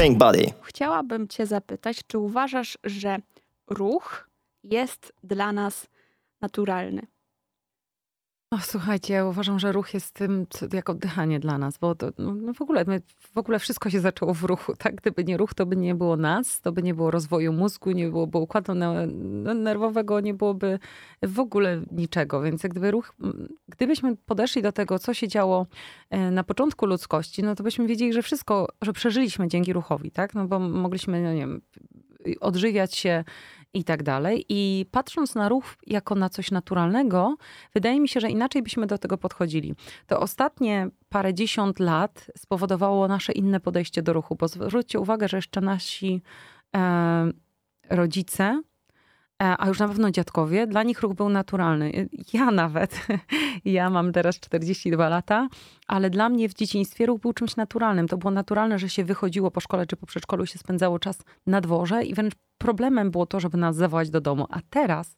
Pink 0.00 0.18
Body. 0.18 0.46
Chciałabym 0.62 1.28
cię 1.28 1.46
zapytać, 1.46 2.00
czy 2.06 2.18
uważasz, 2.18 2.78
że 2.84 3.18
ruch 3.70 4.28
jest 4.64 5.12
dla 5.22 5.52
nas 5.52 5.86
naturalny? 6.40 7.06
No, 8.54 8.60
słuchajcie, 8.62 9.26
uważam, 9.26 9.58
że 9.58 9.72
ruch 9.72 9.94
jest 9.94 10.14
tym, 10.14 10.46
co, 10.50 10.66
jak 10.72 10.90
oddychanie 10.90 11.40
dla 11.40 11.58
nas, 11.58 11.78
bo 11.78 11.94
to, 11.94 12.10
no, 12.18 12.34
no 12.34 12.54
w, 12.54 12.62
ogóle, 12.62 12.84
my, 12.86 13.02
w 13.34 13.38
ogóle 13.38 13.58
wszystko 13.58 13.90
się 13.90 14.00
zaczęło 14.00 14.34
w 14.34 14.44
ruchu. 14.44 14.72
Tak? 14.84 14.94
Gdyby 14.94 15.24
nie 15.24 15.36
ruch, 15.36 15.54
to 15.54 15.66
by 15.66 15.76
nie 15.76 15.94
było 15.94 16.16
nas, 16.16 16.60
to 16.60 16.72
by 16.72 16.82
nie 16.82 16.94
było 16.94 17.10
rozwoju 17.10 17.52
mózgu, 17.52 17.90
nie 17.90 18.08
byłoby 18.08 18.38
układu 18.38 18.74
no, 18.74 19.06
nerwowego, 19.54 20.20
nie 20.20 20.34
byłoby 20.34 20.78
w 21.22 21.40
ogóle 21.40 21.82
niczego. 21.90 22.42
Więc 22.42 22.62
gdyby 22.62 22.90
ruch, 22.90 23.14
gdybyśmy 23.68 24.16
podeszli 24.16 24.62
do 24.62 24.72
tego, 24.72 24.98
co 24.98 25.14
się 25.14 25.28
działo 25.28 25.66
e, 26.10 26.30
na 26.30 26.44
początku 26.44 26.86
ludzkości, 26.86 27.42
no 27.42 27.54
to 27.54 27.62
byśmy 27.62 27.86
wiedzieli, 27.86 28.12
że 28.12 28.22
wszystko, 28.22 28.68
że 28.82 28.92
przeżyliśmy 28.92 29.48
dzięki 29.48 29.72
ruchowi, 29.72 30.10
tak? 30.10 30.34
No 30.34 30.46
bo 30.46 30.58
mogliśmy, 30.58 31.22
no 31.22 31.32
nie 31.32 31.40
wiem, 31.40 31.60
odżywiać 32.40 32.94
się 32.94 33.24
i 33.74 33.84
tak 33.84 34.02
dalej. 34.02 34.44
I 34.48 34.86
patrząc 34.90 35.34
na 35.34 35.48
ruch 35.48 35.64
jako 35.86 36.14
na 36.14 36.28
coś 36.28 36.50
naturalnego, 36.50 37.36
wydaje 37.74 38.00
mi 38.00 38.08
się, 38.08 38.20
że 38.20 38.30
inaczej 38.30 38.62
byśmy 38.62 38.86
do 38.86 38.98
tego 38.98 39.18
podchodzili. 39.18 39.74
To 40.06 40.20
ostatnie 40.20 40.88
parędziesiąt 41.08 41.80
lat 41.80 42.30
spowodowało 42.36 43.08
nasze 43.08 43.32
inne 43.32 43.60
podejście 43.60 44.02
do 44.02 44.12
ruchu, 44.12 44.36
bo 44.36 44.48
zwróćcie 44.48 45.00
uwagę, 45.00 45.28
że 45.28 45.36
jeszcze 45.36 45.60
nasi 45.60 46.22
e, 46.76 47.32
rodzice, 47.90 48.62
e, 49.42 49.54
a 49.58 49.68
już 49.68 49.78
na 49.78 49.88
pewno 49.88 50.10
dziadkowie, 50.10 50.66
dla 50.66 50.82
nich 50.82 51.00
ruch 51.00 51.14
był 51.14 51.28
naturalny. 51.28 52.08
Ja 52.32 52.50
nawet, 52.50 53.06
ja 53.64 53.90
mam 53.90 54.12
teraz 54.12 54.40
42 54.40 55.08
lata, 55.08 55.48
ale 55.86 56.10
dla 56.10 56.28
mnie 56.28 56.48
w 56.48 56.54
dzieciństwie 56.54 57.06
ruch 57.06 57.20
był 57.20 57.32
czymś 57.32 57.56
naturalnym. 57.56 58.08
To 58.08 58.16
było 58.16 58.30
naturalne, 58.30 58.78
że 58.78 58.88
się 58.88 59.04
wychodziło 59.04 59.50
po 59.50 59.60
szkole 59.60 59.86
czy 59.86 59.96
po 59.96 60.06
przedszkolu, 60.06 60.46
się 60.46 60.58
spędzało 60.58 60.98
czas 60.98 61.18
na 61.46 61.60
dworze 61.60 62.04
i 62.04 62.14
wręcz 62.14 62.34
problemem 62.64 63.10
było 63.10 63.26
to, 63.26 63.40
żeby 63.40 63.58
nas 63.58 63.76
zawołać 63.76 64.10
do 64.10 64.20
domu. 64.20 64.46
A 64.50 64.60
teraz 64.70 65.16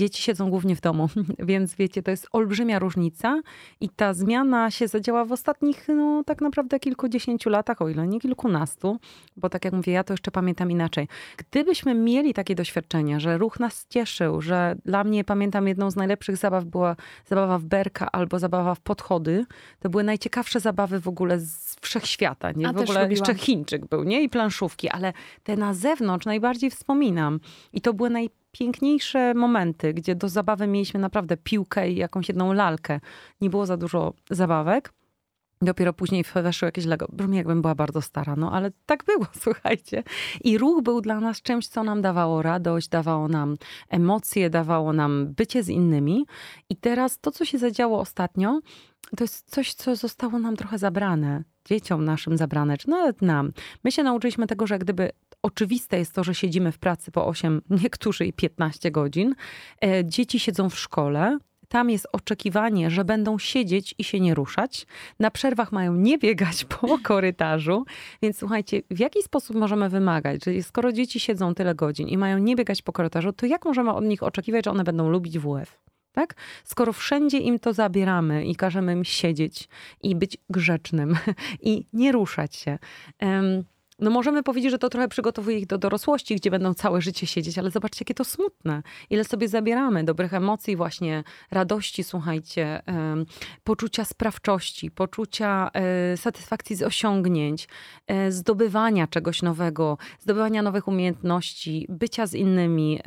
dzieci 0.00 0.22
siedzą 0.22 0.50
głównie 0.50 0.76
w 0.76 0.80
domu, 0.80 1.08
więc 1.38 1.74
wiecie, 1.74 2.02
to 2.02 2.10
jest 2.10 2.28
olbrzymia 2.32 2.78
różnica 2.78 3.40
i 3.80 3.88
ta 3.88 4.14
zmiana 4.14 4.70
się 4.70 4.88
zadziała 4.88 5.24
w 5.24 5.32
ostatnich, 5.32 5.88
no 5.88 6.24
tak 6.26 6.40
naprawdę 6.40 6.80
kilkudziesięciu 6.80 7.50
latach, 7.50 7.82
o 7.82 7.88
ile 7.88 8.06
nie 8.06 8.20
kilkunastu, 8.20 8.98
bo 9.36 9.48
tak 9.48 9.64
jak 9.64 9.74
mówię, 9.74 9.92
ja 9.92 10.04
to 10.04 10.12
jeszcze 10.12 10.30
pamiętam 10.30 10.70
inaczej. 10.70 11.08
Gdybyśmy 11.36 11.94
mieli 11.94 12.34
takie 12.34 12.54
doświadczenia, 12.54 13.20
że 13.20 13.38
ruch 13.38 13.60
nas 13.60 13.86
cieszył, 13.88 14.40
że 14.40 14.76
dla 14.84 15.04
mnie, 15.04 15.24
pamiętam, 15.24 15.68
jedną 15.68 15.90
z 15.90 15.96
najlepszych 15.96 16.36
zabaw 16.36 16.64
była 16.64 16.96
zabawa 17.26 17.58
w 17.58 17.64
berka 17.64 18.12
albo 18.12 18.38
zabawa 18.38 18.74
w 18.74 18.80
podchody, 18.80 19.44
to 19.80 19.88
były 19.88 20.04
najciekawsze 20.04 20.60
zabawy 20.60 21.00
w 21.00 21.08
ogóle 21.08 21.40
z 21.40 21.76
wszechświata, 21.80 22.52
nie? 22.52 22.68
A 22.68 22.72
w 22.72 22.76
ogóle 22.76 22.86
lubiłam. 22.86 23.10
jeszcze 23.10 23.34
Chińczyk 23.34 23.86
był, 23.86 24.02
nie? 24.02 24.22
I 24.22 24.28
planszówki, 24.28 24.88
ale 24.88 25.12
te 25.42 25.56
na 25.56 25.74
zewnątrz 25.74 26.26
najbardziej 26.26 26.70
wspominam. 26.70 27.40
I 27.72 27.80
to 27.80 27.94
były 27.94 28.10
najpiękniejsze 28.10 28.41
momenty, 29.34 29.94
gdzie 29.94 30.14
do 30.14 30.28
zabawy 30.28 30.66
mieliśmy 30.66 31.00
naprawdę 31.00 31.36
piłkę 31.36 31.90
i 31.90 31.96
jakąś 31.96 32.28
jedną 32.28 32.52
lalkę. 32.52 33.00
Nie 33.40 33.50
było 33.50 33.66
za 33.66 33.76
dużo 33.76 34.14
zabawek. 34.30 34.92
Dopiero 35.62 35.92
później 35.92 36.24
weszło 36.34 36.66
jakieś 36.66 36.84
Lego. 36.84 37.06
Brzmi 37.12 37.36
jakbym 37.36 37.62
była 37.62 37.74
bardzo 37.74 38.02
stara, 38.02 38.36
no 38.36 38.52
ale 38.52 38.70
tak 38.86 39.04
było, 39.04 39.26
słuchajcie. 39.44 40.02
I 40.44 40.58
ruch 40.58 40.82
był 40.82 41.00
dla 41.00 41.20
nas 41.20 41.42
czymś, 41.42 41.68
co 41.68 41.84
nam 41.84 42.02
dawało 42.02 42.42
radość, 42.42 42.88
dawało 42.88 43.28
nam 43.28 43.56
emocje, 43.88 44.50
dawało 44.50 44.92
nam 44.92 45.34
bycie 45.34 45.62
z 45.62 45.68
innymi. 45.68 46.26
I 46.68 46.76
teraz 46.76 47.18
to, 47.18 47.30
co 47.30 47.44
się 47.44 47.58
zadziało 47.58 48.00
ostatnio, 48.00 48.60
to 49.16 49.24
jest 49.24 49.50
coś, 49.50 49.74
co 49.74 49.96
zostało 49.96 50.38
nam 50.38 50.56
trochę 50.56 50.78
zabrane. 50.78 51.44
Dzieciom 51.64 52.04
naszym 52.04 52.36
zabrane, 52.36 52.78
czy 52.78 52.90
nawet 52.90 53.22
nam. 53.22 53.52
My 53.84 53.92
się 53.92 54.02
nauczyliśmy 54.02 54.46
tego, 54.46 54.66
że 54.66 54.78
gdyby 54.78 55.12
oczywiste 55.42 55.98
jest 55.98 56.14
to, 56.14 56.24
że 56.24 56.34
siedzimy 56.34 56.72
w 56.72 56.78
pracy 56.78 57.10
po 57.10 57.26
8, 57.26 57.62
niektórzy 57.70 58.26
i 58.26 58.32
15 58.32 58.90
godzin. 58.90 59.34
E, 59.84 60.04
Dzieci 60.04 60.40
siedzą 60.40 60.70
w 60.70 60.78
szkole. 60.78 61.38
Tam 61.68 61.90
jest 61.90 62.06
oczekiwanie, 62.12 62.90
że 62.90 63.04
będą 63.04 63.38
siedzieć 63.38 63.94
i 63.98 64.04
się 64.04 64.20
nie 64.20 64.34
ruszać. 64.34 64.86
Na 65.18 65.30
przerwach 65.30 65.72
mają 65.72 65.94
nie 65.94 66.18
biegać 66.18 66.64
po 66.80 66.98
korytarzu. 66.98 67.84
Więc 68.22 68.38
słuchajcie, 68.38 68.82
w 68.90 68.98
jaki 68.98 69.22
sposób 69.22 69.56
możemy 69.56 69.88
wymagać, 69.88 70.44
że 70.44 70.62
skoro 70.62 70.92
dzieci 70.92 71.20
siedzą 71.20 71.54
tyle 71.54 71.74
godzin 71.74 72.08
i 72.08 72.18
mają 72.18 72.38
nie 72.38 72.56
biegać 72.56 72.82
po 72.82 72.92
korytarzu, 72.92 73.32
to 73.32 73.46
jak 73.46 73.64
możemy 73.64 73.92
od 73.92 74.04
nich 74.04 74.22
oczekiwać, 74.22 74.64
że 74.64 74.70
one 74.70 74.84
będą 74.84 75.08
lubić 75.08 75.38
WF? 75.38 75.82
Tak? 76.12 76.34
Skoro 76.64 76.92
wszędzie 76.92 77.38
im 77.38 77.58
to 77.58 77.72
zabieramy 77.72 78.46
i 78.46 78.56
każemy 78.56 78.92
im 78.92 79.04
siedzieć 79.04 79.68
i 80.02 80.16
być 80.16 80.36
grzecznym 80.50 81.16
i 81.62 81.86
nie 81.92 82.12
ruszać 82.12 82.56
się. 82.56 82.78
em, 83.18 83.64
no 84.02 84.10
możemy 84.10 84.42
powiedzieć, 84.42 84.70
że 84.70 84.78
to 84.78 84.88
trochę 84.88 85.08
przygotowuje 85.08 85.58
ich 85.58 85.66
do 85.66 85.78
dorosłości, 85.78 86.36
gdzie 86.36 86.50
będą 86.50 86.74
całe 86.74 87.00
życie 87.00 87.26
siedzieć, 87.26 87.58
ale 87.58 87.70
zobaczcie, 87.70 87.98
jakie 88.00 88.14
to 88.14 88.24
smutne. 88.24 88.82
Ile 89.10 89.24
sobie 89.24 89.48
zabieramy 89.48 90.04
dobrych 90.04 90.34
emocji, 90.34 90.76
właśnie 90.76 91.24
radości, 91.50 92.04
słuchajcie, 92.04 92.82
poczucia 93.64 94.04
sprawczości, 94.04 94.90
poczucia 94.90 95.70
e, 95.74 96.16
satysfakcji 96.16 96.76
z 96.76 96.82
osiągnięć, 96.82 97.68
e, 98.06 98.32
zdobywania 98.32 99.06
czegoś 99.06 99.42
nowego, 99.42 99.98
zdobywania 100.18 100.62
nowych 100.62 100.88
umiejętności, 100.88 101.86
bycia 101.88 102.26
z 102.26 102.34
innymi, 102.34 103.00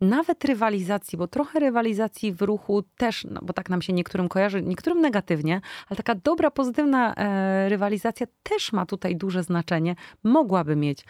nawet 0.00 0.44
rywalizacji, 0.44 1.18
bo 1.18 1.28
trochę 1.28 1.60
rywalizacji 1.60 2.32
w 2.32 2.42
ruchu 2.42 2.82
też, 2.96 3.26
no 3.30 3.40
bo 3.42 3.52
tak 3.52 3.70
nam 3.70 3.82
się 3.82 3.92
niektórym 3.92 4.28
kojarzy, 4.28 4.62
niektórym 4.62 5.00
negatywnie, 5.00 5.60
ale 5.88 5.96
taka 5.96 6.14
dobra, 6.14 6.50
pozytywna 6.50 7.14
e, 7.14 7.68
rywalizacja 7.68 8.26
też 8.42 8.72
ma 8.72 8.86
tutaj 8.86 9.16
duże 9.16 9.42
znaczenie, 9.42 9.96
mogłaby 10.24 10.76
mieć. 10.76 11.04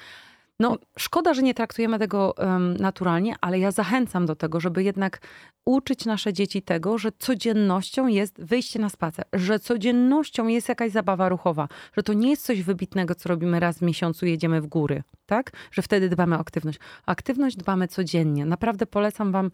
No, 0.61 0.79
szkoda, 0.99 1.35
że 1.35 1.43
nie 1.43 1.55
traktujemy 1.55 1.99
tego 1.99 2.37
em, 2.37 2.77
naturalnie, 2.77 3.35
ale 3.41 3.59
ja 3.59 3.71
zachęcam 3.71 4.27
do 4.27 4.37
tego, 4.37 4.61
żeby 4.61 4.83
jednak 4.83 5.21
uczyć 5.67 6.05
nasze 6.05 6.33
dzieci 6.33 6.63
tego, 6.63 6.99
że 6.99 7.13
codziennością 7.19 8.07
jest 8.07 8.45
wyjście 8.45 8.79
na 8.79 8.89
spacer, 8.89 9.25
że 9.33 9.59
codziennością 9.59 10.47
jest 10.47 10.69
jakaś 10.69 10.93
zabawa 10.93 11.29
ruchowa, 11.29 11.69
że 11.97 12.03
to 12.03 12.13
nie 12.13 12.31
jest 12.31 12.47
coś 12.47 12.63
wybitnego, 12.63 13.15
co 13.15 13.29
robimy 13.29 13.61
raz 13.61 13.79
w 13.79 13.83
miesiącu, 13.83 14.27
jedziemy 14.27 14.61
w 14.61 14.67
góry, 14.67 15.03
tak? 15.27 15.51
Że 15.71 15.83
wtedy 15.83 16.09
dbamy 16.09 16.37
o 16.37 16.39
aktywność. 16.39 16.79
Aktywność 17.07 17.57
dbamy 17.57 17.89
codziennie. 17.89 18.47
Naprawdę 18.47 18.87
polecam 18.87 19.33
wam, 19.33 19.51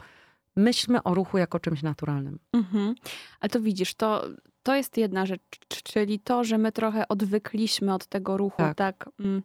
myślmy 0.56 1.02
o 1.02 1.14
ruchu 1.14 1.38
jako 1.38 1.61
czymś 1.61 1.82
naturalnym. 1.82 2.38
Mhm. 2.52 2.94
Ale 3.40 3.49
to 3.50 3.61
widzisz, 3.61 3.94
to, 3.94 4.25
to 4.62 4.75
jest 4.75 4.97
jedna 4.97 5.26
rzecz, 5.26 5.42
czyli 5.69 6.19
to, 6.19 6.45
że 6.45 6.59
my 6.59 6.73
trochę 6.73 7.09
odwykliśmy 7.09 7.95
od 7.95 8.07
tego 8.07 8.37
ruchu, 8.37 8.57
tak, 8.57 8.76
Tak. 8.76 9.09
mm, 9.21 9.42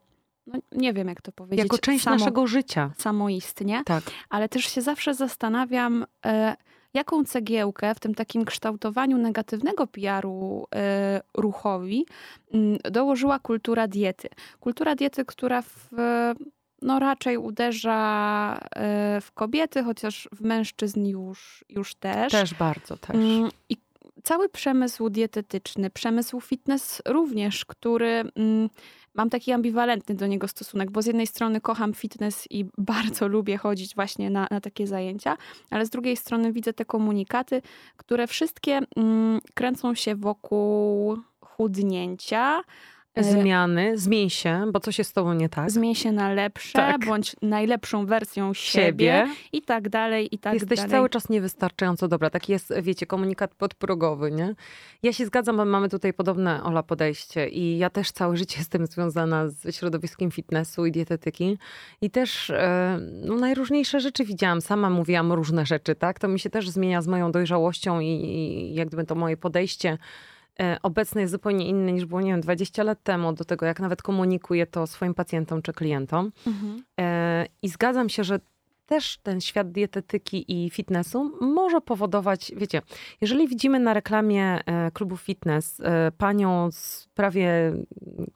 no 0.47 0.59
nie 0.71 0.93
wiem 0.93 1.07
jak 1.07 1.21
to 1.21 1.31
powiedzieć. 1.31 1.65
Jako 1.65 1.77
część 1.77 2.03
samo, 2.03 2.17
naszego 2.17 2.47
życia. 2.47 2.91
Samoistnie, 2.97 3.81
Tak. 3.85 4.03
ale 4.29 4.49
też 4.49 4.65
się 4.65 4.81
zawsze 4.81 5.13
zastanawiam, 5.13 6.05
e, 6.25 6.55
jaką 6.93 7.23
cegiełkę 7.23 7.95
w 7.95 7.99
tym 7.99 8.15
takim 8.15 8.45
kształtowaniu 8.45 9.17
negatywnego 9.17 9.87
PR-u 9.87 10.67
e, 10.75 11.21
ruchowi 11.33 12.05
mm, 12.53 12.77
dołożyła 12.91 13.39
kultura 13.39 13.87
diety. 13.87 14.29
Kultura 14.59 14.95
diety, 14.95 15.25
która 15.25 15.61
w, 15.61 15.89
no 16.81 16.99
raczej 16.99 17.37
uderza 17.37 18.59
e, 18.75 19.21
w 19.21 19.31
kobiety, 19.31 19.83
chociaż 19.83 20.29
w 20.31 20.41
mężczyzn 20.41 21.05
już, 21.05 21.65
już 21.69 21.95
też. 21.95 22.31
Też 22.31 22.53
bardzo, 22.53 22.97
też. 22.97 23.15
Mm, 23.15 23.49
I 23.69 23.77
cały 24.27 24.49
przemysł 24.49 25.09
dietetyczny, 25.09 25.89
przemysł 25.89 26.41
fitness 26.41 27.01
również, 27.05 27.65
który 27.65 28.23
mm, 28.35 28.69
mam 29.13 29.29
taki 29.29 29.51
ambiwalentny 29.51 30.15
do 30.15 30.27
niego 30.27 30.47
stosunek, 30.47 30.91
bo 30.91 31.01
z 31.01 31.05
jednej 31.05 31.27
strony 31.27 31.61
kocham 31.61 31.93
fitness 31.93 32.47
i 32.49 32.65
bardzo 32.77 33.27
lubię 33.27 33.57
chodzić 33.57 33.95
właśnie 33.95 34.29
na, 34.29 34.47
na 34.51 34.61
takie 34.61 34.87
zajęcia, 34.87 35.37
ale 35.69 35.85
z 35.85 35.89
drugiej 35.89 36.17
strony 36.17 36.53
widzę 36.53 36.73
te 36.73 36.85
komunikaty, 36.85 37.61
które 37.97 38.27
wszystkie 38.27 38.79
mm, 38.95 39.39
kręcą 39.53 39.95
się 39.95 40.15
wokół 40.15 41.17
chudnięcia, 41.41 42.63
Zmiany, 43.23 43.97
zmień 43.97 44.29
się, 44.29 44.65
bo 44.73 44.79
coś 44.79 44.97
jest 44.97 45.09
z 45.09 45.13
tobą 45.13 45.33
nie 45.33 45.49
tak. 45.49 45.71
zmień 45.71 45.95
się 45.95 46.11
na 46.11 46.33
lepsze, 46.33 46.73
Tak. 46.73 47.05
bądź 47.05 47.35
najlepszą 47.41 48.05
wersją 48.05 48.53
siebie, 48.53 49.27
i 49.53 49.61
tak 49.61 49.89
dalej, 49.89 50.35
i 50.35 50.37
tak 50.39 50.53
Jesteś 50.53 50.77
dalej. 50.77 50.91
cały 50.91 51.09
czas 51.09 51.29
niewystarczająco 51.29 52.07
dobra. 52.07 52.29
Taki 52.29 52.51
jest, 52.51 52.73
wiecie, 52.81 53.05
komunikat 53.05 53.55
podprogowy, 53.55 54.31
nie? 54.31 54.55
Ja 55.03 55.13
się 55.13 55.25
zgadzam, 55.25 55.57
bo 55.57 55.65
mamy 55.65 55.89
tutaj 55.89 56.13
podobne, 56.13 56.63
Ola, 56.63 56.83
podejście 56.83 57.49
i 57.49 57.77
ja 57.77 57.89
też 57.89 58.11
całe 58.11 58.37
życie 58.37 58.55
jestem 58.61 58.85
związana 58.87 59.47
z 59.47 59.75
środowiskiem 59.75 60.31
fitnessu 60.31 60.85
i 60.85 60.91
dietetyki 60.91 61.57
i 62.01 62.09
też 62.09 62.49
e, 62.49 62.99
no, 63.25 63.35
najróżniejsze 63.35 63.99
rzeczy 63.99 64.25
widziałam. 64.25 64.61
Sama 64.61 64.89
mówiłam 64.89 65.31
różne 65.31 65.65
rzeczy, 65.65 65.95
tak? 65.95 66.19
To 66.19 66.27
mi 66.27 66.39
się 66.39 66.49
też 66.49 66.69
zmienia 66.69 67.01
z 67.01 67.07
moją 67.07 67.31
dojrzałością 67.31 67.99
i, 67.99 68.05
i 68.05 68.73
jak 68.75 68.87
gdyby 68.87 69.03
to 69.03 69.15
moje 69.15 69.37
podejście 69.37 69.89
e, 69.89 69.97
obecne 70.83 71.21
jest 71.21 71.31
zupełnie 71.31 71.67
inne 71.67 71.93
niż 71.93 72.05
było, 72.05 72.21
nie 72.21 72.31
wiem, 72.31 72.41
20 72.41 72.83
lat 72.83 73.03
temu 73.03 73.33
do 73.33 73.45
tego, 73.45 73.65
jak 73.65 73.79
nawet 73.79 74.01
komunikuję 74.01 74.67
to 74.67 74.87
swoim 74.87 75.13
pacjentom 75.13 75.61
czy 75.61 75.73
klientom. 75.73 76.31
Mhm. 76.47 76.83
E, 76.99 77.45
I 77.61 77.69
zgadzam 77.69 78.09
się, 78.09 78.23
że 78.23 78.39
też 78.87 79.17
ten 79.23 79.41
świat 79.41 79.71
dietetyki 79.71 80.65
i 80.65 80.69
fitnessu 80.69 81.31
może 81.41 81.81
powodować, 81.81 82.51
wiecie, 82.55 82.81
jeżeli 83.21 83.47
widzimy 83.47 83.79
na 83.79 83.93
reklamie 83.93 84.59
e, 84.65 84.91
klubu 84.91 85.17
fitness 85.17 85.79
e, 85.79 86.11
panią 86.17 86.71
z 86.71 87.07
prawie 87.15 87.73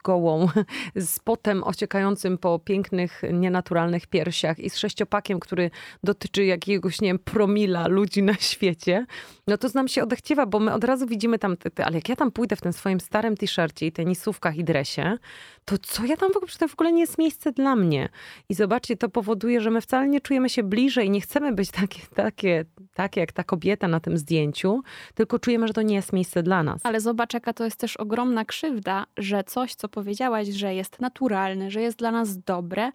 gołą, 0.04 0.48
z 0.96 1.18
potem 1.18 1.64
ociekającym 1.64 2.38
po 2.38 2.58
pięknych, 2.58 3.22
nienaturalnych 3.32 4.06
piersiach 4.06 4.58
i 4.58 4.70
z 4.70 4.76
sześciopakiem, 4.76 5.40
który 5.40 5.70
dotyczy 6.04 6.44
jakiegoś, 6.44 7.00
nie 7.00 7.08
wiem, 7.08 7.18
promila 7.18 7.88
ludzi 7.88 8.22
na 8.22 8.34
świecie, 8.34 9.06
no 9.46 9.58
to 9.58 9.68
nam 9.74 9.88
się 9.88 10.02
odechciewa, 10.02 10.46
bo 10.46 10.58
my 10.58 10.74
od 10.74 10.84
razu 10.84 11.06
widzimy 11.06 11.38
tam, 11.38 11.56
ale 11.84 11.94
jak 11.94 12.08
ja 12.08 12.16
tam 12.16 12.32
pójdę 12.32 12.56
w 12.56 12.60
tym 12.60 12.72
swoim 12.72 13.00
starym 13.00 13.36
t-shircie 13.36 13.86
i 13.86 13.92
tenisówkach 13.92 14.56
i 14.56 14.64
dresie, 14.64 15.18
to 15.64 15.78
co 15.78 16.04
ja 16.04 16.16
tam 16.16 16.32
w 16.32 16.36
ogóle, 16.36 16.52
to 16.58 16.68
w 16.68 16.72
ogóle 16.72 16.92
nie 16.92 17.00
jest 17.00 17.18
miejsce 17.18 17.52
dla 17.52 17.76
mnie. 17.76 18.08
I 18.48 18.54
zobaczcie, 18.54 18.96
to 18.96 19.08
powoduje, 19.08 19.60
że 19.60 19.70
my 19.70 19.80
wcale 19.80 20.08
nie 20.08 20.20
czujemy 20.20 20.48
się 20.48 20.62
bliżej, 20.62 21.10
nie 21.10 21.20
chcemy 21.20 21.52
być 21.52 21.70
takie, 21.70 22.00
takie, 22.14 22.64
takie 22.94 23.20
jak 23.20 23.32
ta 23.32 23.44
kobieta 23.44 23.88
na 23.88 24.00
tym 24.00 24.18
zdjęciu, 24.18 24.82
tylko 25.14 25.38
czujemy, 25.38 25.68
że 25.68 25.74
to 25.74 25.82
nie 25.82 25.94
jest 25.94 26.12
miejsce 26.12 26.42
dla 26.42 26.62
nas. 26.62 26.80
Ale 26.84 27.00
zobacz, 27.00 27.34
jaka 27.34 27.52
to 27.52 27.64
jest 27.64 27.76
też 27.76 27.96
ogromna 27.96 28.44
krzywda, 28.44 29.06
że 29.16 29.44
coś, 29.44 29.74
co 29.74 29.88
powiedziałaś, 29.88 30.48
że 30.48 30.74
jest 30.74 31.00
naturalne, 31.00 31.70
że 31.70 31.82
jest 31.82 31.98
dla 31.98 32.10
nas 32.10 32.38
dobre, 32.38 32.90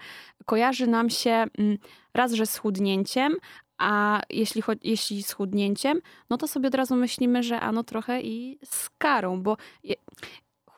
kojarzy 0.45 0.87
nam 0.87 1.09
się 1.09 1.31
mm, 1.31 1.77
raz, 2.13 2.33
że 2.33 2.45
z 2.45 2.57
chudnięciem, 2.57 3.35
a 3.77 4.21
jeśli, 4.29 4.63
jeśli 4.83 5.23
z 5.23 5.31
chudnięciem, 5.31 5.99
no 6.29 6.37
to 6.37 6.47
sobie 6.47 6.67
od 6.67 6.75
razu 6.75 6.95
myślimy, 6.95 7.43
że 7.43 7.59
ano 7.59 7.83
trochę 7.83 8.21
i 8.21 8.59
z 8.65 8.89
karą, 8.97 9.41
bo 9.41 9.57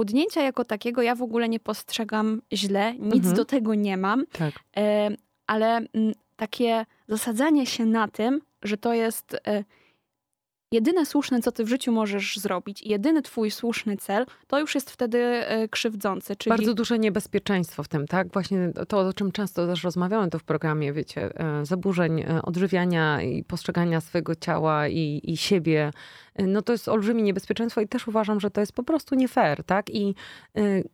chudnięcia 0.03 0.41
jako 0.41 0.65
takiego 0.65 1.01
ja 1.01 1.15
w 1.15 1.21
ogóle 1.21 1.49
nie 1.49 1.59
postrzegam 1.59 2.41
źle, 2.53 2.93
nic 2.93 3.15
Mhm. 3.15 3.35
do 3.35 3.45
tego 3.45 3.75
nie 3.75 3.97
mam, 3.97 4.25
Tak. 4.31 4.53
Ale 5.47 5.67
mm, 5.77 6.13
takie 6.35 6.85
zasadzanie 7.07 7.65
się 7.65 7.85
na 7.85 8.07
tym, 8.07 8.41
że 8.63 8.77
to 8.77 8.93
jest 8.93 9.35
e, 9.47 9.63
jedyne 10.71 11.05
słuszne, 11.05 11.41
co 11.41 11.51
ty 11.51 11.63
w 11.63 11.67
życiu 11.67 11.91
możesz 11.91 12.37
zrobić, 12.37 12.83
jedyny 12.83 13.21
twój 13.21 13.51
słuszny 13.51 13.97
cel, 13.97 14.25
to 14.47 14.59
już 14.59 14.75
jest 14.75 14.91
wtedy 14.91 15.19
e, 15.19 15.67
krzywdzące. 15.67 16.35
Czyli 16.35 16.49
Bardzo 16.49 16.73
duże 16.73 16.99
niebezpieczeństwo 16.99 17.83
w 17.83 17.87
tym, 17.87 18.07
tak? 18.07 18.33
Właśnie 18.33 18.71
to, 18.87 18.99
o 18.99 19.13
czym 19.13 19.31
często 19.31 19.67
też 19.67 19.83
rozmawiamy 19.83 20.29
tu 20.29 20.39
w 20.39 20.43
programie, 20.43 20.93
wiecie, 20.93 21.39
e, 21.39 21.65
zaburzeń 21.65 22.21
e, 22.21 22.41
odżywiania 22.41 23.21
i 23.21 23.43
postrzegania 23.43 24.01
swojego 24.01 24.35
ciała 24.35 24.87
i, 24.87 25.21
i 25.23 25.37
siebie, 25.37 25.91
no 26.39 26.61
to 26.61 26.71
jest 26.71 26.87
olbrzymie 26.87 27.23
niebezpieczeństwo 27.23 27.81
i 27.81 27.87
też 27.87 28.07
uważam, 28.07 28.39
że 28.39 28.51
to 28.51 28.61
jest 28.61 28.73
po 28.73 28.83
prostu 28.83 29.15
nie 29.15 29.27
fair, 29.27 29.63
tak? 29.63 29.89
I 29.89 30.15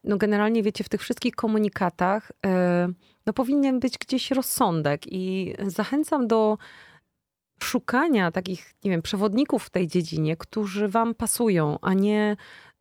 no 0.04 0.18
generalnie, 0.18 0.64
wiecie, 0.64 0.84
w 0.84 0.90
tych 0.90 1.02
wszystkich 1.02 1.36
komunikatach 1.36 2.32
no 3.26 3.34
powinien 3.34 3.80
być 3.80 3.98
gdzieś 3.98 4.32
rozsądek 4.32 5.02
i 5.08 5.54
zachęcam 5.68 6.28
do 6.28 6.58
szukania 7.64 8.32
takich, 8.32 8.74
nie 8.84 8.92
wiem, 8.92 9.02
przewodników 9.02 9.64
w 9.64 9.70
tej 9.70 9.88
dziedzinie, 9.88 10.38
którzy 10.38 10.88
wam 10.88 11.16
pasują, 11.16 11.78
a 11.82 11.94
nie 11.94 12.36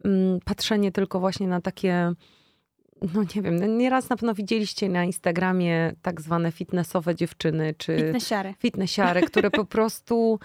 mm, 0.05 0.39
patrzenie 0.45 0.93
tylko 0.93 1.21
właśnie 1.21 1.49
na 1.49 1.61
takie 1.61 2.13
no 3.15 3.23
nie 3.37 3.43
wiem, 3.43 3.57
no 3.57 3.67
nieraz 3.67 4.09
na 4.09 4.17
pewno 4.17 4.35
widzieliście 4.35 4.89
na 4.89 5.05
Instagramie 5.05 5.93
tak 6.03 6.21
zwane 6.21 6.53
fitnessowe 6.53 7.15
dziewczyny, 7.15 7.75
czy 7.79 7.97
fitnessiary. 7.97 8.55
fitnessiary, 8.59 9.23
które 9.23 9.51
po 9.51 9.65
prostu, 9.65 10.39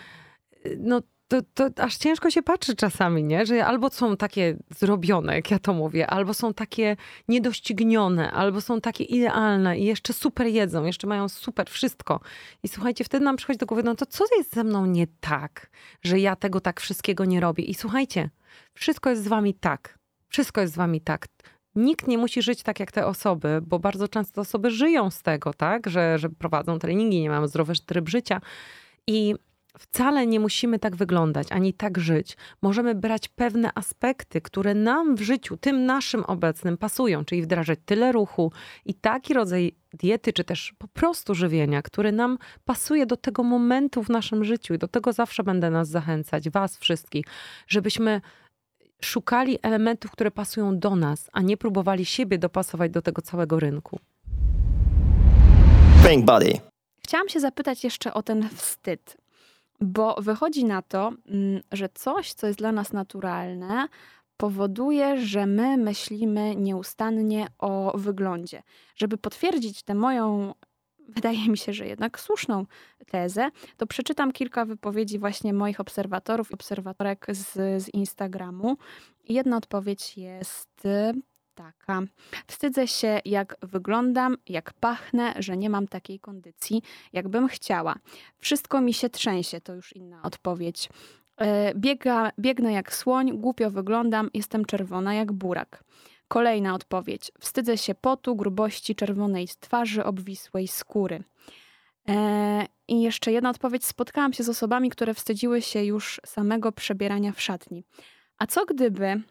no 0.78 1.02
to, 1.30 1.42
to 1.54 1.84
aż 1.84 1.98
ciężko 1.98 2.32
się 2.32 2.42
patrzy 2.42 2.76
czasami, 2.76 3.24
nie? 3.24 3.46
Że 3.46 3.66
albo 3.66 3.90
są 3.90 4.18
takie 4.18 4.58
zrobione, 4.70 5.36
jak 5.36 5.52
ja 5.52 5.60
to 5.60 5.74
mówię, 5.74 6.08
albo 6.08 6.34
są 6.34 6.54
takie 6.54 6.98
niedoścignione, 7.28 8.32
albo 8.32 8.62
są 8.62 8.82
takie 8.82 9.04
idealne 9.04 9.80
i 9.80 9.86
jeszcze 9.86 10.14
super 10.14 10.48
jedzą, 10.48 10.86
jeszcze 10.86 11.08
mają 11.08 11.30
super 11.30 11.70
wszystko. 11.70 12.20
I 12.64 12.68
słuchajcie, 12.68 13.04
wtedy 13.04 13.26
nam 13.26 13.36
przychodzi 13.36 13.60
do 13.60 13.66
głowy, 13.66 13.84
no 13.84 13.96
to 13.96 14.06
co 14.06 14.26
jest 14.38 14.54
ze 14.54 14.64
mną 14.64 14.86
nie 14.86 15.08
tak, 15.20 15.70
że 16.02 16.20
ja 16.20 16.36
tego 16.36 16.62
tak 16.62 16.80
wszystkiego 16.80 17.26
nie 17.26 17.40
robię? 17.40 17.64
I 17.64 17.74
słuchajcie, 17.74 18.30
wszystko 18.74 19.10
jest 19.10 19.24
z 19.24 19.28
wami 19.28 19.54
tak. 19.54 20.00
Wszystko 20.30 20.62
jest 20.62 20.74
z 20.74 20.78
wami 20.78 21.02
tak. 21.02 21.28
Nikt 21.76 22.08
nie 22.08 22.18
musi 22.18 22.42
żyć 22.42 22.64
tak 22.64 22.80
jak 22.80 22.92
te 22.92 23.06
osoby, 23.06 23.60
bo 23.62 23.80
bardzo 23.80 24.08
często 24.08 24.42
osoby 24.42 24.72
żyją 24.72 25.12
z 25.12 25.22
tego, 25.22 25.54
tak, 25.54 25.90
że, 25.90 26.20
że 26.20 26.30
prowadzą 26.30 26.80
treningi, 26.80 27.22
nie 27.22 27.30
mają 27.30 27.48
zdrowy 27.48 27.74
tryb 27.86 28.10
życia. 28.10 28.42
I 29.08 29.36
wcale 29.78 30.28
nie 30.28 30.40
musimy 30.40 30.80
tak 30.80 30.96
wyglądać, 30.96 31.52
ani 31.52 31.74
tak 31.74 31.98
żyć. 31.98 32.38
Możemy 32.62 32.96
brać 32.96 33.28
pewne 33.28 33.70
aspekty, 33.76 34.42
które 34.42 34.74
nam 34.74 35.16
w 35.16 35.22
życiu, 35.22 35.58
tym 35.58 35.86
naszym 35.86 36.24
obecnym, 36.24 36.78
pasują, 36.78 37.26
czyli 37.26 37.42
wdrażać 37.42 37.80
tyle 37.86 38.12
ruchu 38.12 38.52
i 38.86 38.94
taki 38.94 39.34
rodzaj 39.34 39.76
diety, 39.94 40.34
czy 40.34 40.44
też 40.44 40.74
po 40.78 40.88
prostu 40.88 41.36
żywienia, 41.36 41.82
który 41.82 42.12
nam 42.12 42.38
pasuje 42.66 43.06
do 43.06 43.18
tego 43.18 43.44
momentu 43.44 44.04
w 44.04 44.10
naszym 44.10 44.44
życiu. 44.44 44.74
I 44.74 44.78
do 44.78 44.88
tego 44.88 45.14
zawsze 45.14 45.44
będę 45.44 45.70
nas 45.70 45.90
zachęcać, 45.90 46.50
Was 46.50 46.78
wszystkich, 46.78 47.26
żebyśmy 47.68 48.22
szukali 49.02 49.60
elementów, 49.62 50.12
które 50.12 50.32
pasują 50.32 50.80
do 50.80 50.96
nas, 50.96 51.30
a 51.34 51.42
nie 51.42 51.58
próbowali 51.58 52.06
siebie 52.06 52.38
dopasować 52.38 52.92
do 52.92 53.02
tego 53.02 53.22
całego 53.22 53.60
rynku. 53.60 54.00
Pink 56.08 56.26
Body. 56.26 56.54
Chciałam 57.04 57.30
się 57.30 57.40
zapytać 57.40 57.84
jeszcze 57.84 58.14
o 58.14 58.24
ten 58.24 58.50
wstyd, 58.50 59.18
bo 59.82 60.16
wychodzi 60.22 60.66
na 60.66 60.82
to, 60.82 61.12
mm, 61.28 61.62
że 61.72 61.90
coś, 61.90 62.34
co 62.34 62.48
jest 62.48 62.60
dla 62.60 62.72
nas 62.72 62.94
naturalne, 62.94 63.88
powoduje, 64.38 65.18
że 65.18 65.46
my 65.46 65.78
myślimy 65.78 66.56
nieustannie 66.56 67.48
o 67.58 67.98
wyglądzie. 67.98 68.64
Żeby 68.96 69.18
potwierdzić 69.18 69.84
tę 69.84 69.96
moją, 69.96 70.54
wydaje 71.16 71.50
mi 71.50 71.58
się, 71.58 71.74
że 71.74 71.88
jednak 71.88 72.20
słuszną 72.20 72.66
tezę, 73.08 73.50
to 73.78 73.88
przeczytam 73.88 74.32
kilka 74.32 74.66
wypowiedzi 74.66 75.20
właśnie 75.20 75.54
moich 75.54 75.80
obserwatorów 75.80 76.52
i 76.52 76.54
obserwatorek 76.54 77.26
z, 77.30 77.54
z 77.84 77.94
Instagramu. 77.94 78.78
Jedna 79.30 79.58
odpowiedź 79.58 80.18
jest 80.18 80.88
Wstydzę 82.48 82.88
się, 82.88 83.20
jak 83.26 83.56
wyglądam, 83.62 84.38
jak 84.48 84.74
pachnę, 84.74 85.34
że 85.40 85.58
nie 85.58 85.70
mam 85.70 85.88
takiej 85.88 86.20
kondycji, 86.20 86.82
jakbym 87.14 87.48
chciała. 87.48 87.96
Wszystko 88.38 88.82
mi 88.82 88.94
się 88.94 89.10
trzęsie, 89.10 89.62
to 89.62 89.74
już 89.74 89.96
inna 89.96 90.22
odpowiedź. 90.22 90.90
E, 91.38 91.76
Biega, 91.76 92.32
biegnę 92.40 92.74
jak 92.74 92.94
słoń, 92.94 93.38
głupio 93.38 93.72
wyglądam, 93.72 94.30
jestem 94.34 94.66
czerwona 94.66 95.14
jak 95.14 95.32
burak. 95.32 95.84
Kolejna 96.28 96.76
odpowiedź. 96.76 97.32
Wstydzę 97.40 97.78
się 97.78 97.96
potu, 97.96 98.36
grubości, 98.36 98.96
czerwonej 98.96 99.48
twarzy, 99.60 100.04
obwisłej 100.04 100.68
skóry. 100.68 101.24
E, 102.10 102.66
I 102.88 103.02
jeszcze 103.02 103.32
jedna 103.32 103.50
odpowiedź. 103.50 103.86
Spotkałam 103.86 104.34
się 104.34 104.44
z 104.44 104.50
osobami, 104.50 104.90
które 104.90 105.14
wstydziły 105.14 105.62
się 105.62 105.84
już 105.84 106.22
samego 106.26 106.72
przebierania 106.72 107.32
w 107.32 107.42
szatni. 107.42 107.84
A 108.38 108.48
co 108.48 108.66
gdyby, 108.66 109.22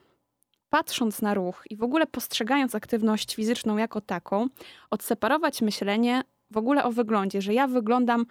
patrząc 0.71 1.23
na 1.23 1.35
ruch 1.35 1.63
i 1.71 1.77
w 1.77 1.83
ogóle 1.83 2.07
postrzegając 2.07 2.75
aktywność 2.75 3.35
fizyczną 3.35 3.77
jako 3.77 4.01
taką, 4.01 4.47
odseparować 4.91 5.63
myślenie 5.63 6.23
w 6.51 6.57
ogóle 6.57 6.85
o 6.85 6.93
wyglądzie, 6.93 7.43
że 7.43 7.55
ja 7.55 7.67
wyglądam 7.67 8.27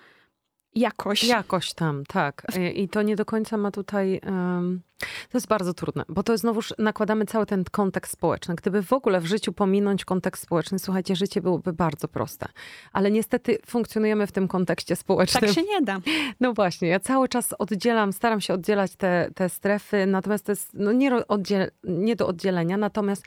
jakoś. 0.75 1.23
Jakoś 1.23 1.73
tam, 1.73 2.03
tak. 2.05 2.43
I- 2.59 2.81
I 2.83 2.89
to 2.89 3.01
nie 3.01 3.15
do 3.15 3.25
końca 3.25 3.57
ma 3.57 3.71
tutaj. 3.71 4.19
em, 4.23 4.81
to 5.29 5.37
jest 5.37 5.47
bardzo 5.47 5.73
trudne, 5.73 6.03
bo 6.09 6.23
to 6.23 6.37
znowuż 6.37 6.73
nakładamy 6.77 7.25
cały 7.25 7.45
ten 7.45 7.63
kontekst 7.71 8.13
społeczny. 8.13 8.55
Gdyby 8.55 8.83
w 8.83 8.93
ogóle 8.93 9.21
w 9.21 9.25
życiu 9.25 9.53
pominąć 9.53 10.05
kontekst 10.05 10.43
społeczny, 10.43 10.79
słuchajcie, 10.79 11.15
życie 11.15 11.41
byłoby 11.41 11.73
bardzo 11.73 12.07
proste. 12.07 12.45
Ale 12.93 13.11
niestety 13.11 13.57
funkcjonujemy 13.65 14.27
w 14.27 14.31
tym 14.31 14.47
kontekście 14.47 14.95
społecznym. 14.95 15.41
Tak 15.41 15.51
się 15.51 15.63
nie 15.63 15.81
da. 15.81 15.99
No 16.39 16.53
właśnie, 16.53 16.87
ja 16.87 16.99
cały 16.99 17.27
czas 17.29 17.53
oddzielam, 17.59 18.13
staram 18.13 18.41
się 18.41 18.53
oddzielać 18.53 18.95
te, 18.95 19.29
te 19.35 19.49
strefy, 19.49 20.05
natomiast 20.05 20.45
to 20.45 20.51
jest 20.51 20.69
no 20.73 20.91
nie, 20.91 21.27
oddziel, 21.27 21.71
nie 21.83 22.15
do 22.15 22.27
oddzielenia, 22.27 22.77
natomiast 22.77 23.23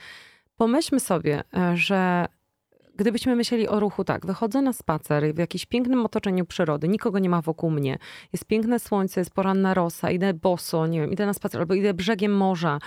Pomyślmy 0.56 1.00
sobie, 1.00 1.42
e, 1.56 1.76
że 1.76 2.26
gdybyśmy 3.00 3.36
myśleli 3.36 3.68
o 3.68 3.80
ruchu 3.80 4.04
tak, 4.04 4.26
wychodzę 4.26 4.62
na 4.62 4.72
spacer 4.72 5.34
w 5.34 5.38
jakimś 5.38 5.66
pięknym 5.66 6.06
otoczeniu 6.06 6.46
przyrody, 6.46 6.88
nikogo 6.88 7.18
nie 7.18 7.28
ma 7.28 7.42
wokół 7.42 7.70
mnie, 7.70 7.98
jest 8.32 8.44
piękne 8.44 8.80
słońce, 8.80 9.20
jest 9.20 9.30
poranna 9.30 9.74
rosa, 9.74 10.10
idę 10.10 10.34
boso, 10.34 10.86
nie 10.86 11.00
wiem, 11.00 11.12
idę 11.12 11.26
na 11.26 11.34
spacer 11.34 11.60
albo 11.60 11.74
idę 11.74 11.94
brzegiem 11.94 12.36
morza, 12.36 12.78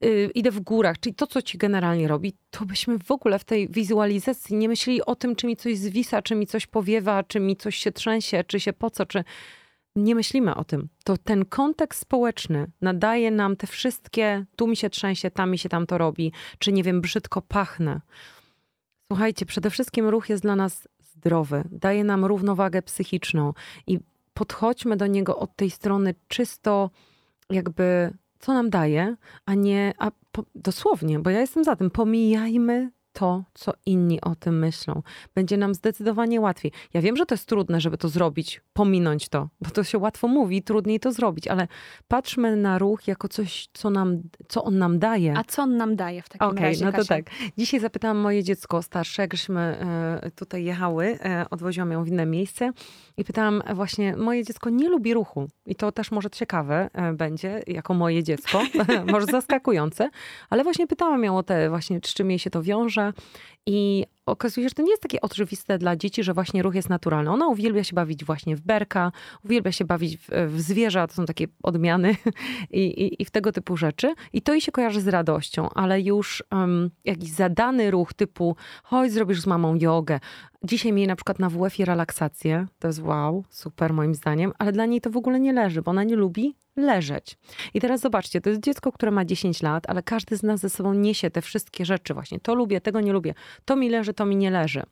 yy, 0.00 0.30
idę 0.34 0.50
w 0.50 0.60
górach, 0.60 1.00
czyli 1.00 1.14
to, 1.14 1.26
co 1.26 1.42
ci 1.42 1.58
generalnie 1.58 2.08
robi, 2.08 2.32
to 2.50 2.64
byśmy 2.64 2.98
w 2.98 3.10
ogóle 3.10 3.38
w 3.38 3.44
tej 3.44 3.68
wizualizacji 3.68 4.56
nie 4.56 4.68
myśleli 4.68 5.04
o 5.04 5.14
tym, 5.14 5.36
czy 5.36 5.46
mi 5.46 5.56
coś 5.56 5.78
zwisa, 5.78 6.22
czy 6.22 6.34
mi 6.34 6.46
coś 6.46 6.66
powiewa, 6.66 7.22
czy 7.22 7.40
mi 7.40 7.56
coś 7.56 7.76
się 7.76 7.92
trzęsie, 7.92 8.44
czy 8.44 8.60
się 8.60 8.72
po 8.72 8.90
co, 8.90 9.06
czy 9.06 9.24
nie 9.96 10.14
myślimy 10.14 10.54
o 10.54 10.64
tym. 10.64 10.88
To 11.04 11.16
ten 11.16 11.44
kontekst 11.44 12.00
społeczny 12.00 12.66
nadaje 12.80 13.30
nam 13.30 13.56
te 13.56 13.66
wszystkie, 13.66 14.44
tu 14.56 14.66
mi 14.66 14.76
się 14.76 14.90
trzęsie, 14.90 15.30
tam 15.30 15.50
mi 15.50 15.58
się 15.58 15.68
tam 15.68 15.86
to 15.86 15.98
robi, 15.98 16.32
czy 16.58 16.72
nie 16.72 16.82
wiem, 16.82 17.00
brzydko 17.00 17.42
pachnę. 17.42 18.00
Słuchajcie, 19.12 19.46
przede 19.46 19.70
wszystkim 19.70 20.08
ruch 20.08 20.28
jest 20.28 20.42
dla 20.42 20.56
nas 20.56 20.88
zdrowy, 21.00 21.64
daje 21.70 22.04
nam 22.04 22.24
równowagę 22.24 22.82
psychiczną 22.82 23.52
i 23.86 23.98
podchodźmy 24.34 24.96
do 24.96 25.06
niego 25.06 25.38
od 25.38 25.56
tej 25.56 25.70
strony 25.70 26.14
czysto 26.28 26.90
jakby 27.50 28.14
co 28.38 28.52
nam 28.52 28.70
daje, 28.70 29.16
a 29.46 29.54
nie 29.54 29.92
a 29.98 30.10
po, 30.32 30.44
dosłownie, 30.54 31.18
bo 31.18 31.30
ja 31.30 31.40
jestem 31.40 31.64
za 31.64 31.76
tym, 31.76 31.90
pomijajmy 31.90 32.90
to, 33.12 33.44
co 33.54 33.72
inni 33.86 34.20
o 34.20 34.34
tym 34.34 34.58
myślą. 34.58 35.02
Będzie 35.34 35.56
nam 35.56 35.74
zdecydowanie 35.74 36.40
łatwiej. 36.40 36.72
Ja 36.94 37.00
wiem, 37.00 37.16
że 37.16 37.26
to 37.26 37.34
jest 37.34 37.48
trudne, 37.48 37.80
żeby 37.80 37.98
to 37.98 38.08
zrobić, 38.08 38.60
pominąć 38.72 39.28
to, 39.28 39.48
bo 39.60 39.70
to 39.70 39.84
się 39.84 39.98
łatwo 39.98 40.28
mówi, 40.28 40.62
trudniej 40.62 41.00
to 41.00 41.12
zrobić, 41.12 41.48
ale 41.48 41.68
patrzmy 42.08 42.56
na 42.56 42.78
ruch 42.78 43.08
jako 43.08 43.28
coś, 43.28 43.68
co, 43.72 43.90
nam, 43.90 44.22
co 44.48 44.64
on 44.64 44.78
nam 44.78 44.98
daje. 44.98 45.34
A 45.36 45.44
co 45.44 45.62
on 45.62 45.76
nam 45.76 45.96
daje 45.96 46.22
w 46.22 46.28
takim 46.28 46.48
Okej, 46.48 46.64
razie, 46.64 46.84
no 46.84 46.92
to 46.92 46.98
Kasia? 46.98 47.14
tak. 47.14 47.24
Dzisiaj 47.58 47.80
zapytałam 47.80 48.18
moje 48.18 48.44
dziecko 48.44 48.82
starsze, 48.82 49.26
żeśmy 49.32 49.60
e, 49.60 50.30
tutaj 50.30 50.64
jechały, 50.64 51.18
e, 51.24 51.46
odwoziłam 51.50 51.90
ją 51.90 52.04
w 52.04 52.08
inne 52.08 52.26
miejsce 52.26 52.70
i 53.16 53.24
pytałam 53.24 53.62
właśnie, 53.74 54.16
moje 54.16 54.44
dziecko 54.44 54.70
nie 54.70 54.88
lubi 54.88 55.14
ruchu 55.14 55.48
i 55.66 55.74
to 55.74 55.92
też 55.92 56.10
może 56.10 56.30
ciekawe 56.30 56.90
e, 56.92 57.12
będzie, 57.12 57.62
jako 57.66 57.94
moje 57.94 58.22
dziecko, 58.22 58.62
może 59.12 59.26
zaskakujące, 59.26 60.10
ale 60.50 60.64
właśnie 60.64 60.86
pytałam 60.86 61.24
ją 61.24 61.38
o 61.38 61.42
te 61.42 61.68
właśnie, 61.68 62.00
z 62.04 62.14
czym 62.14 62.30
jej 62.30 62.38
się 62.38 62.50
to 62.50 62.62
wiąże 62.62 63.01
i 63.66 64.06
okazuje 64.26 64.64
się, 64.64 64.68
że 64.68 64.74
to 64.74 64.82
nie 64.82 64.90
jest 64.90 65.02
takie 65.02 65.20
oczywiste 65.20 65.78
dla 65.78 65.96
dzieci, 65.96 66.22
że 66.22 66.34
właśnie 66.34 66.62
ruch 66.62 66.74
jest 66.74 66.88
naturalny. 66.88 67.30
Ona 67.30 67.48
uwielbia 67.48 67.84
się 67.84 67.94
bawić 67.94 68.24
właśnie 68.24 68.56
w 68.56 68.60
berka, 68.60 69.12
uwielbia 69.44 69.72
się 69.72 69.84
bawić 69.84 70.16
w, 70.16 70.28
w 70.48 71.06
to 71.08 71.14
są 71.14 71.24
takie 71.24 71.46
odmiany 71.62 72.16
i, 72.70 72.80
i, 72.80 73.22
i 73.22 73.24
w 73.24 73.30
tego 73.30 73.52
typu 73.52 73.76
rzeczy. 73.76 74.14
I 74.32 74.42
to 74.42 74.52
jej 74.52 74.60
się 74.60 74.72
kojarzy 74.72 75.00
z 75.00 75.08
radością, 75.08 75.68
ale 75.74 76.00
już 76.00 76.44
um, 76.52 76.90
jakiś 77.04 77.30
zadany 77.30 77.90
ruch 77.90 78.14
typu 78.14 78.56
chodź, 78.82 79.12
zrobisz 79.12 79.40
z 79.40 79.46
mamą 79.46 79.74
jogę. 79.74 80.20
Dzisiaj 80.64 80.92
mieli 80.92 81.06
na 81.06 81.16
przykład 81.16 81.38
na 81.38 81.50
WF-ie 81.50 81.86
relaksację. 81.86 82.66
To 82.78 82.88
jest 82.88 83.02
wow, 83.02 83.44
super 83.50 83.92
moim 83.92 84.14
zdaniem, 84.14 84.52
ale 84.58 84.72
dla 84.72 84.86
niej 84.86 85.00
to 85.00 85.10
w 85.10 85.16
ogóle 85.16 85.40
nie 85.40 85.52
leży, 85.52 85.82
bo 85.82 85.90
ona 85.90 86.04
nie 86.04 86.16
lubi 86.16 86.61
leżeć. 86.76 87.38
I 87.74 87.80
teraz 87.80 88.00
zobaczcie, 88.00 88.40
to 88.40 88.50
jest 88.50 88.62
dziecko, 88.62 88.92
które 88.92 89.12
ma 89.12 89.24
10 89.24 89.62
lat, 89.62 89.84
ale 89.88 90.02
każdy 90.02 90.36
z 90.36 90.42
nas 90.42 90.60
ze 90.60 90.70
sobą 90.70 90.94
niesie 90.94 91.30
te 91.30 91.42
wszystkie 91.42 91.84
rzeczy 91.84 92.14
właśnie. 92.14 92.40
To 92.40 92.54
lubię, 92.54 92.80
tego 92.80 93.00
nie 93.00 93.12
lubię. 93.12 93.34
To 93.64 93.76
mi 93.76 93.88
leży, 93.88 94.14
to 94.14 94.26
mi 94.26 94.36
nie 94.36 94.50
leży. 94.50 94.82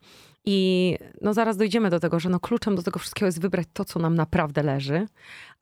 I 0.44 0.98
no 1.20 1.34
zaraz 1.34 1.56
dojdziemy 1.56 1.90
do 1.90 2.00
tego, 2.00 2.20
że 2.20 2.28
no 2.28 2.40
kluczem 2.40 2.76
do 2.76 2.82
tego 2.82 2.98
wszystkiego 2.98 3.26
jest 3.26 3.40
wybrać 3.40 3.66
to, 3.72 3.84
co 3.84 3.98
nam 3.98 4.14
naprawdę 4.14 4.62
leży, 4.62 5.06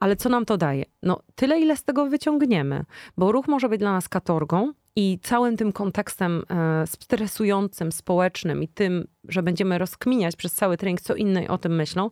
ale 0.01 0.17
co 0.17 0.29
nam 0.29 0.45
to 0.45 0.57
daje? 0.57 0.85
No 1.03 1.21
tyle, 1.35 1.61
ile 1.61 1.77
z 1.77 1.85
tego 1.85 2.07
wyciągniemy, 2.07 2.85
bo 3.17 3.33
ruch 3.33 3.49
może 3.49 3.69
być 3.69 3.79
dla 3.79 3.93
nas 3.93 4.09
katorgą 4.09 4.73
i 4.97 5.19
całym 5.23 5.57
tym 5.57 5.73
kontekstem 5.73 6.43
e, 6.51 6.87
stresującym, 6.87 7.93
społecznym 7.93 8.63
i 8.63 8.69
tym, 8.69 9.07
że 9.29 9.43
będziemy 9.43 9.79
rozkminiać 9.79 10.37
przez 10.37 10.53
cały 10.53 10.77
trening, 10.77 11.01
co 11.01 11.15
inni 11.15 11.49
o 11.49 11.59
tym 11.59 11.77
myślą, 11.77 12.11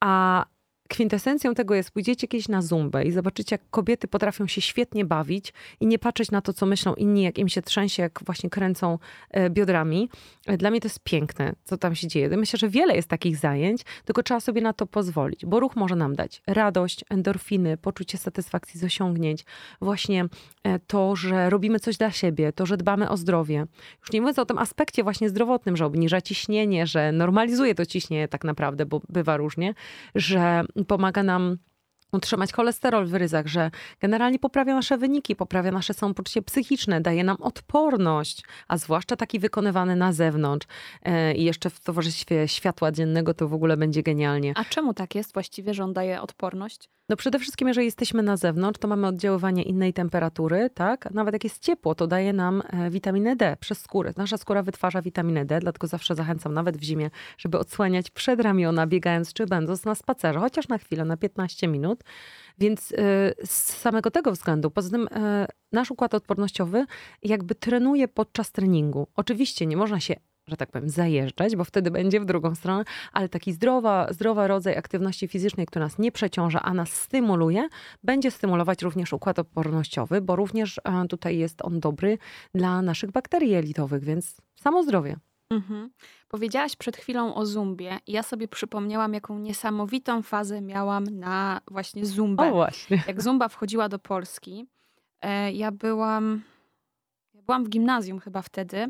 a 0.00 0.44
kwintesencją 0.92 1.54
tego 1.54 1.74
jest, 1.74 1.90
pójdziecie 1.90 2.28
kiedyś 2.28 2.48
na 2.48 2.62
zumbę 2.62 3.04
i 3.04 3.10
zobaczycie, 3.10 3.54
jak 3.54 3.60
kobiety 3.70 4.08
potrafią 4.08 4.46
się 4.46 4.60
świetnie 4.60 5.04
bawić 5.04 5.52
i 5.80 5.86
nie 5.86 5.98
patrzeć 5.98 6.30
na 6.30 6.40
to, 6.40 6.52
co 6.52 6.66
myślą 6.66 6.94
inni, 6.94 7.22
jak 7.22 7.38
im 7.38 7.48
się 7.48 7.62
trzęsie, 7.62 8.02
jak 8.02 8.20
właśnie 8.24 8.50
kręcą 8.50 8.98
e, 9.30 9.50
biodrami. 9.50 10.08
E, 10.46 10.56
Dla 10.56 10.70
mnie 10.70 10.80
to 10.80 10.86
jest 10.88 11.00
piękne, 11.00 11.52
co 11.64 11.76
tam 11.76 11.94
się 11.94 12.08
dzieje. 12.08 12.28
Myślę, 12.28 12.58
że 12.58 12.68
wiele 12.68 12.96
jest 12.96 13.08
takich 13.08 13.36
zajęć, 13.36 13.82
tylko 14.04 14.22
trzeba 14.22 14.40
sobie 14.40 14.60
na 14.60 14.72
to 14.72 14.86
pozwolić, 14.86 15.46
bo 15.46 15.60
ruch 15.60 15.76
może 15.76 15.96
nam 15.96 16.14
dać 16.16 16.42
radość, 16.46 17.04
endorfiny, 17.10 17.76
poczucie 17.76 18.18
satysfakcji 18.18 18.80
z 18.80 18.84
osiągnięć, 18.84 19.44
właśnie 19.80 20.24
e, 20.64 20.78
to, 20.78 21.16
że 21.16 21.50
robimy 21.50 21.80
coś 21.80 21.96
dla 21.96 22.10
siebie, 22.10 22.52
to, 22.52 22.66
że 22.66 22.76
dbamy 22.76 23.10
o 23.10 23.16
zdrowie. 23.16 23.66
Już 24.00 24.12
nie 24.12 24.20
mówiąc 24.20 24.38
o 24.38 24.46
tym 24.46 24.58
aspekcie 24.58 25.02
właśnie 25.02 25.28
zdrowotnym, 25.28 25.76
że 25.76 25.86
obniża 25.86 26.20
ciśnienie, 26.20 26.86
że 26.86 27.12
normalizuje 27.12 27.74
to 27.74 27.86
ciśnienie 27.86 28.28
tak 28.28 28.44
naprawdę, 28.44 28.86
bo 28.86 29.00
bywa 29.08 29.36
różnie, 29.36 29.74
że 30.14 30.64
pomaga 30.84 31.22
nam 31.22 31.58
utrzymać 32.12 32.52
cholesterol 32.52 33.06
w 33.06 33.14
ryzach, 33.14 33.46
że 33.46 33.70
generalnie 34.00 34.38
poprawia 34.38 34.74
nasze 34.74 34.98
wyniki, 34.98 35.36
poprawia 35.36 35.70
nasze 35.70 35.94
samopoczucie 35.94 36.42
psychiczne, 36.42 37.00
daje 37.00 37.24
nam 37.24 37.36
odporność, 37.40 38.42
a 38.68 38.78
zwłaszcza 38.78 39.16
taki 39.16 39.38
wykonywany 39.38 39.96
na 39.96 40.12
zewnątrz 40.12 40.66
e, 41.02 41.34
i 41.34 41.44
jeszcze 41.44 41.70
w 41.70 41.80
towarzystwie 41.80 42.48
światła 42.48 42.92
dziennego 42.92 43.34
to 43.34 43.48
w 43.48 43.54
ogóle 43.54 43.76
będzie 43.76 44.02
genialnie. 44.02 44.52
A 44.56 44.64
czemu 44.64 44.94
tak 44.94 45.14
jest 45.14 45.34
właściwie, 45.34 45.74
że 45.74 45.84
on 45.84 45.92
daje 45.92 46.20
odporność? 46.20 46.88
No 47.08 47.16
przede 47.16 47.38
wszystkim, 47.38 47.68
jeżeli 47.68 47.84
jesteśmy 47.84 48.22
na 48.22 48.36
zewnątrz, 48.36 48.80
to 48.80 48.88
mamy 48.88 49.06
oddziaływanie 49.06 49.62
innej 49.62 49.92
temperatury, 49.92 50.70
tak? 50.74 51.10
Nawet 51.10 51.32
jak 51.32 51.44
jest 51.44 51.62
ciepło, 51.62 51.94
to 51.94 52.06
daje 52.06 52.32
nam 52.32 52.62
e, 52.70 52.90
witaminę 52.90 53.36
D 53.36 53.56
przez 53.60 53.80
skórę. 53.80 54.12
Nasza 54.16 54.36
skóra 54.36 54.62
wytwarza 54.62 55.02
witaminę 55.02 55.44
D, 55.44 55.60
dlatego 55.60 55.86
zawsze 55.86 56.14
zachęcam 56.14 56.54
nawet 56.54 56.76
w 56.76 56.82
zimie, 56.82 57.10
żeby 57.38 57.58
odsłaniać 57.58 58.10
przedramiona, 58.10 58.86
biegając 58.86 59.32
czy 59.32 59.46
będąc 59.46 59.84
na 59.84 59.94
spacerze, 59.94 60.40
chociaż 60.40 60.68
na 60.68 60.78
chwilę, 60.78 61.04
na 61.04 61.16
15 61.16 61.68
minut. 61.68 62.01
Więc 62.58 62.92
e, 62.92 62.94
z 63.44 63.50
samego 63.50 64.10
tego 64.10 64.32
względu, 64.32 64.70
poza 64.70 64.90
tym 64.90 65.08
e, 65.10 65.46
nasz 65.72 65.90
układ 65.90 66.14
odpornościowy 66.14 66.86
jakby 67.22 67.54
trenuje 67.54 68.08
podczas 68.08 68.52
treningu. 68.52 69.06
Oczywiście 69.16 69.66
nie 69.66 69.76
można 69.76 70.00
się 70.00 70.14
że 70.46 70.56
tak 70.56 70.70
powiem, 70.70 70.88
zajeżdżać, 70.88 71.56
bo 71.56 71.64
wtedy 71.64 71.90
będzie 71.90 72.20
w 72.20 72.24
drugą 72.24 72.54
stronę, 72.54 72.84
ale 73.12 73.28
taki 73.28 73.52
zdrowa, 73.52 74.12
zdrowa 74.12 74.46
rodzaj 74.46 74.76
aktywności 74.76 75.28
fizycznej, 75.28 75.66
która 75.66 75.84
nas 75.84 75.98
nie 75.98 76.12
przeciąża, 76.12 76.62
a 76.62 76.74
nas 76.74 76.92
stymuluje, 76.92 77.68
będzie 78.02 78.30
stymulować 78.30 78.82
również 78.82 79.12
układ 79.12 79.38
odpornościowy, 79.38 80.20
bo 80.20 80.36
również 80.36 80.80
e, 80.84 81.08
tutaj 81.08 81.38
jest 81.38 81.62
on 81.62 81.80
dobry 81.80 82.18
dla 82.54 82.82
naszych 82.82 83.10
bakterii 83.10 83.50
jelitowych, 83.50 84.04
więc 84.04 84.36
samo 84.54 84.82
zdrowie. 84.82 85.16
Mhm. 85.52 85.90
Powiedziałaś 86.28 86.76
przed 86.76 86.96
chwilą 86.96 87.34
o 87.34 87.46
zumbie 87.46 87.90
i 88.06 88.12
ja 88.12 88.22
sobie 88.22 88.48
przypomniałam, 88.48 89.14
jaką 89.14 89.38
niesamowitą 89.38 90.22
fazę 90.22 90.60
miałam 90.60 91.04
na 91.04 91.60
właśnie 91.70 92.06
zumbę. 92.06 92.50
właśnie. 92.50 93.02
Jak 93.08 93.22
zumba 93.22 93.48
wchodziła 93.48 93.88
do 93.88 93.98
Polski, 93.98 94.66
e, 95.22 95.52
ja 95.52 95.70
byłam, 95.72 96.42
ja 97.34 97.42
byłam 97.42 97.64
w 97.64 97.68
gimnazjum 97.68 98.18
chyba 98.20 98.42
wtedy 98.42 98.86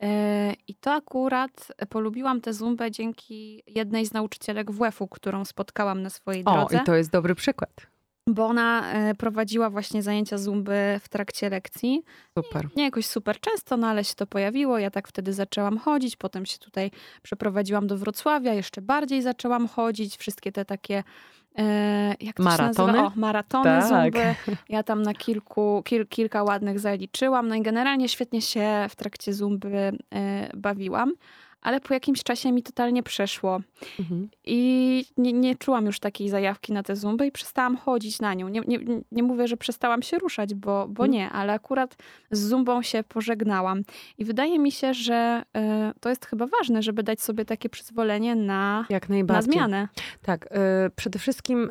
e, 0.00 0.52
i 0.68 0.74
to 0.74 0.92
akurat 0.92 1.72
polubiłam 1.88 2.40
tę 2.40 2.52
zumbę 2.52 2.90
dzięki 2.90 3.62
jednej 3.66 4.06
z 4.06 4.12
nauczycielek 4.12 4.70
WF-u, 4.70 5.08
którą 5.08 5.44
spotkałam 5.44 6.02
na 6.02 6.10
swojej 6.10 6.42
O, 6.44 6.52
drodze. 6.52 6.76
i 6.76 6.80
to 6.86 6.94
jest 6.94 7.10
dobry 7.10 7.34
przykład. 7.34 7.70
Bo 8.28 8.46
ona 8.46 8.92
e, 8.92 9.14
prowadziła 9.14 9.70
właśnie 9.70 10.02
zajęcia 10.02 10.38
zumby 10.38 11.00
w 11.02 11.08
trakcie 11.08 11.50
lekcji. 11.50 12.02
Super. 12.38 12.68
Nie 12.76 12.84
jakoś 12.84 13.06
super 13.06 13.40
często, 13.40 13.76
no 13.76 13.86
ale 13.86 14.04
się 14.04 14.14
to 14.14 14.26
pojawiło. 14.26 14.78
Ja 14.78 14.90
tak 14.90 15.08
wtedy 15.08 15.32
zaczęłam 15.32 15.78
chodzić, 15.78 16.16
potem 16.16 16.46
się 16.46 16.58
tutaj 16.58 16.90
przeprowadziłam 17.22 17.86
do 17.86 17.98
Wrocławia, 17.98 18.54
jeszcze 18.54 18.82
bardziej 18.82 19.22
zaczęłam 19.22 19.68
chodzić. 19.68 20.16
Wszystkie 20.16 20.52
te 20.52 20.64
takie, 20.64 21.04
e, 21.58 22.14
jak 22.20 22.36
to 22.36 22.42
Maratony? 22.42 23.00
O, 23.04 23.12
maratony 23.16 23.64
Tak. 23.64 23.88
zumby. 23.88 24.34
Ja 24.68 24.82
tam 24.82 25.02
na 25.02 25.14
kilku, 25.14 25.82
kil, 25.84 26.06
kilka 26.06 26.42
ładnych 26.42 26.80
zaliczyłam. 26.80 27.48
No 27.48 27.54
i 27.54 27.62
generalnie 27.62 28.08
świetnie 28.08 28.42
się 28.42 28.86
w 28.90 28.96
trakcie 28.96 29.32
zumby 29.32 29.98
e, 30.14 30.50
bawiłam. 30.56 31.12
Ale 31.64 31.80
po 31.80 31.94
jakimś 31.94 32.22
czasie 32.22 32.52
mi 32.52 32.62
totalnie 32.62 33.02
przeszło. 33.02 33.60
Mhm. 34.00 34.28
I 34.44 35.04
nie, 35.16 35.32
nie 35.32 35.56
czułam 35.56 35.86
już 35.86 36.00
takiej 36.00 36.28
zajawki 36.28 36.72
na 36.72 36.82
tę 36.82 36.96
zumbę 36.96 37.26
i 37.26 37.32
przestałam 37.32 37.76
chodzić 37.76 38.20
na 38.20 38.34
nią. 38.34 38.48
Nie, 38.48 38.60
nie, 38.60 38.78
nie 39.12 39.22
mówię, 39.22 39.48
że 39.48 39.56
przestałam 39.56 40.02
się 40.02 40.18
ruszać, 40.18 40.54
bo, 40.54 40.86
bo 40.88 41.04
Mm. 41.04 41.12
nie, 41.12 41.30
ale 41.30 41.52
akurat 41.52 41.96
z 42.30 42.48
zumbą 42.48 42.82
się 42.82 43.04
pożegnałam. 43.04 43.82
I 44.18 44.24
wydaje 44.24 44.58
mi 44.58 44.72
się, 44.72 44.94
że 44.94 45.42
y, 45.56 46.00
to 46.00 46.08
jest 46.08 46.26
chyba 46.26 46.46
ważne, 46.46 46.82
żeby 46.82 47.02
dać 47.02 47.20
sobie 47.20 47.44
takie 47.44 47.68
przyzwolenie 47.68 48.34
na, 48.36 48.86
Jak 48.90 49.08
na 49.08 49.14
najbardziej. 49.14 49.52
zmianę. 49.52 49.88
Tak, 50.22 50.46
y, 50.46 50.90
przede 50.96 51.18
wszystkim 51.18 51.70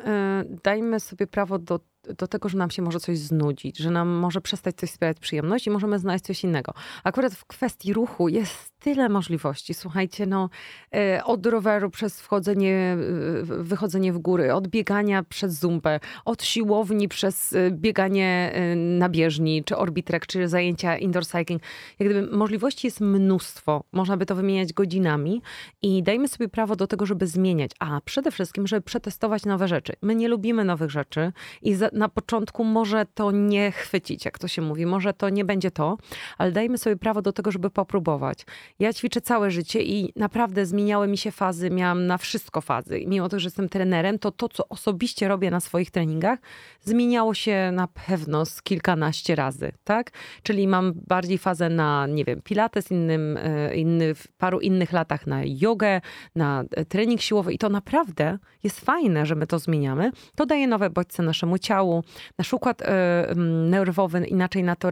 dajmy 0.64 1.00
sobie 1.00 1.26
prawo 1.26 1.58
do 1.58 1.80
do 2.18 2.26
tego, 2.26 2.48
że 2.48 2.58
nam 2.58 2.70
się 2.70 2.82
może 2.82 3.00
coś 3.00 3.18
znudzić, 3.18 3.78
że 3.78 3.90
nam 3.90 4.08
może 4.08 4.40
przestać 4.40 4.76
coś 4.76 4.90
sprawiać 4.90 5.20
przyjemność 5.20 5.66
i 5.66 5.70
możemy 5.70 5.98
znaleźć 5.98 6.24
coś 6.24 6.44
innego. 6.44 6.72
Akurat 7.04 7.34
w 7.34 7.44
kwestii 7.44 7.92
ruchu 7.92 8.28
jest 8.28 8.73
tyle 8.84 9.08
możliwości. 9.08 9.74
Słuchajcie, 9.74 10.26
no 10.26 10.50
e, 10.94 11.24
od 11.24 11.46
roweru 11.46 11.90
przez 11.90 12.20
wchodzenie, 12.20 12.74
e, 12.74 13.44
wychodzenie 13.44 14.12
w 14.12 14.18
góry, 14.18 14.54
od 14.54 14.68
biegania 14.68 15.22
przez 15.22 15.58
zumpę, 15.60 16.00
od 16.24 16.42
siłowni 16.42 17.08
przez 17.08 17.52
e, 17.52 17.70
bieganie 17.70 18.52
na 18.76 19.08
bieżni, 19.08 19.64
czy 19.64 19.76
orbitrek, 19.76 20.26
czy 20.26 20.48
zajęcia 20.48 20.96
indoor 20.96 21.26
cycling. 21.26 21.62
Jak 21.98 22.08
gdyby 22.08 22.36
możliwości 22.36 22.86
jest 22.86 23.00
mnóstwo. 23.00 23.84
Można 23.92 24.16
by 24.16 24.26
to 24.26 24.34
wymieniać 24.34 24.72
godzinami 24.72 25.42
i 25.82 26.02
dajmy 26.02 26.28
sobie 26.28 26.48
prawo 26.48 26.76
do 26.76 26.86
tego, 26.86 27.06
żeby 27.06 27.26
zmieniać. 27.26 27.70
A 27.78 28.00
przede 28.04 28.30
wszystkim, 28.30 28.66
żeby 28.66 28.82
przetestować 28.82 29.44
nowe 29.44 29.68
rzeczy. 29.68 29.92
My 30.02 30.14
nie 30.14 30.28
lubimy 30.28 30.64
nowych 30.64 30.90
rzeczy 30.90 31.32
i 31.62 31.74
za, 31.74 31.90
na 31.92 32.08
początku 32.08 32.64
może 32.64 33.06
to 33.14 33.30
nie 33.30 33.72
chwycić, 33.72 34.24
jak 34.24 34.38
to 34.38 34.48
się 34.48 34.62
mówi. 34.62 34.86
Może 34.86 35.14
to 35.14 35.28
nie 35.28 35.44
będzie 35.44 35.70
to, 35.70 35.98
ale 36.38 36.52
dajmy 36.52 36.78
sobie 36.78 36.96
prawo 36.96 37.22
do 37.22 37.32
tego, 37.32 37.50
żeby 37.50 37.70
popróbować. 37.70 38.46
Ja 38.78 38.92
ćwiczę 38.92 39.20
całe 39.20 39.50
życie 39.50 39.82
i 39.82 40.12
naprawdę 40.16 40.66
zmieniały 40.66 41.08
mi 41.08 41.18
się 41.18 41.30
fazy, 41.30 41.70
miałam 41.70 42.06
na 42.06 42.18
wszystko 42.18 42.60
fazy. 42.60 42.98
I 42.98 43.06
mimo 43.06 43.28
to, 43.28 43.40
że 43.40 43.46
jestem 43.46 43.68
trenerem, 43.68 44.18
to 44.18 44.30
to, 44.30 44.48
co 44.48 44.68
osobiście 44.68 45.28
robię 45.28 45.50
na 45.50 45.60
swoich 45.60 45.90
treningach, 45.90 46.38
zmieniało 46.80 47.34
się 47.34 47.70
na 47.72 47.88
pewno 47.88 48.46
z 48.46 48.62
kilkanaście 48.62 49.34
razy, 49.34 49.72
tak? 49.84 50.10
Czyli 50.42 50.68
mam 50.68 50.92
bardziej 51.06 51.38
fazę 51.38 51.68
na, 51.68 52.06
nie 52.06 52.24
wiem, 52.24 52.42
pilates, 52.42 52.90
innym, 52.90 53.36
e, 53.36 53.74
inny, 53.74 54.14
w 54.14 54.28
paru 54.32 54.60
innych 54.60 54.92
latach 54.92 55.26
na 55.26 55.40
jogę, 55.44 56.00
na 56.34 56.64
e, 56.70 56.84
trening 56.84 57.20
siłowy 57.20 57.52
i 57.52 57.58
to 57.58 57.68
naprawdę 57.68 58.38
jest 58.62 58.80
fajne, 58.80 59.26
że 59.26 59.34
my 59.34 59.46
to 59.46 59.58
zmieniamy. 59.58 60.10
To 60.34 60.46
daje 60.46 60.68
nowe 60.68 60.90
bodźce 60.90 61.22
naszemu 61.22 61.58
ciału, 61.58 62.04
nasz 62.38 62.52
układ 62.52 62.82
e, 62.82 63.34
nerwowy 63.70 64.26
inaczej 64.26 64.62
na 64.62 64.76
to 64.76 64.90